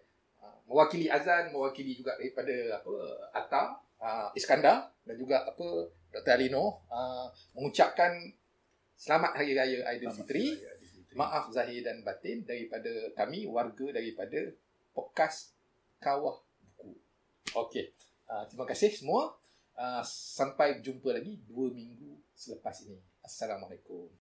[0.40, 2.94] uh, mewakili Azan, mewakili juga daripada apa
[3.34, 3.62] Atta,
[3.98, 6.32] uh, Iskandar dan juga apa Dr.
[6.38, 8.14] Alino uh, mengucapkan
[8.96, 10.62] selamat hari raya Aidilfitri.
[11.16, 14.52] Maaf zahir dan batin daripada kami warga daripada
[14.92, 15.56] podcast
[15.96, 16.92] Kawah Buku.
[17.56, 17.88] Okey.
[18.28, 19.32] Uh, terima kasih semua.
[19.72, 23.00] Uh, sampai jumpa lagi dua minggu selepas ini.
[23.26, 24.25] Assalamualaikum.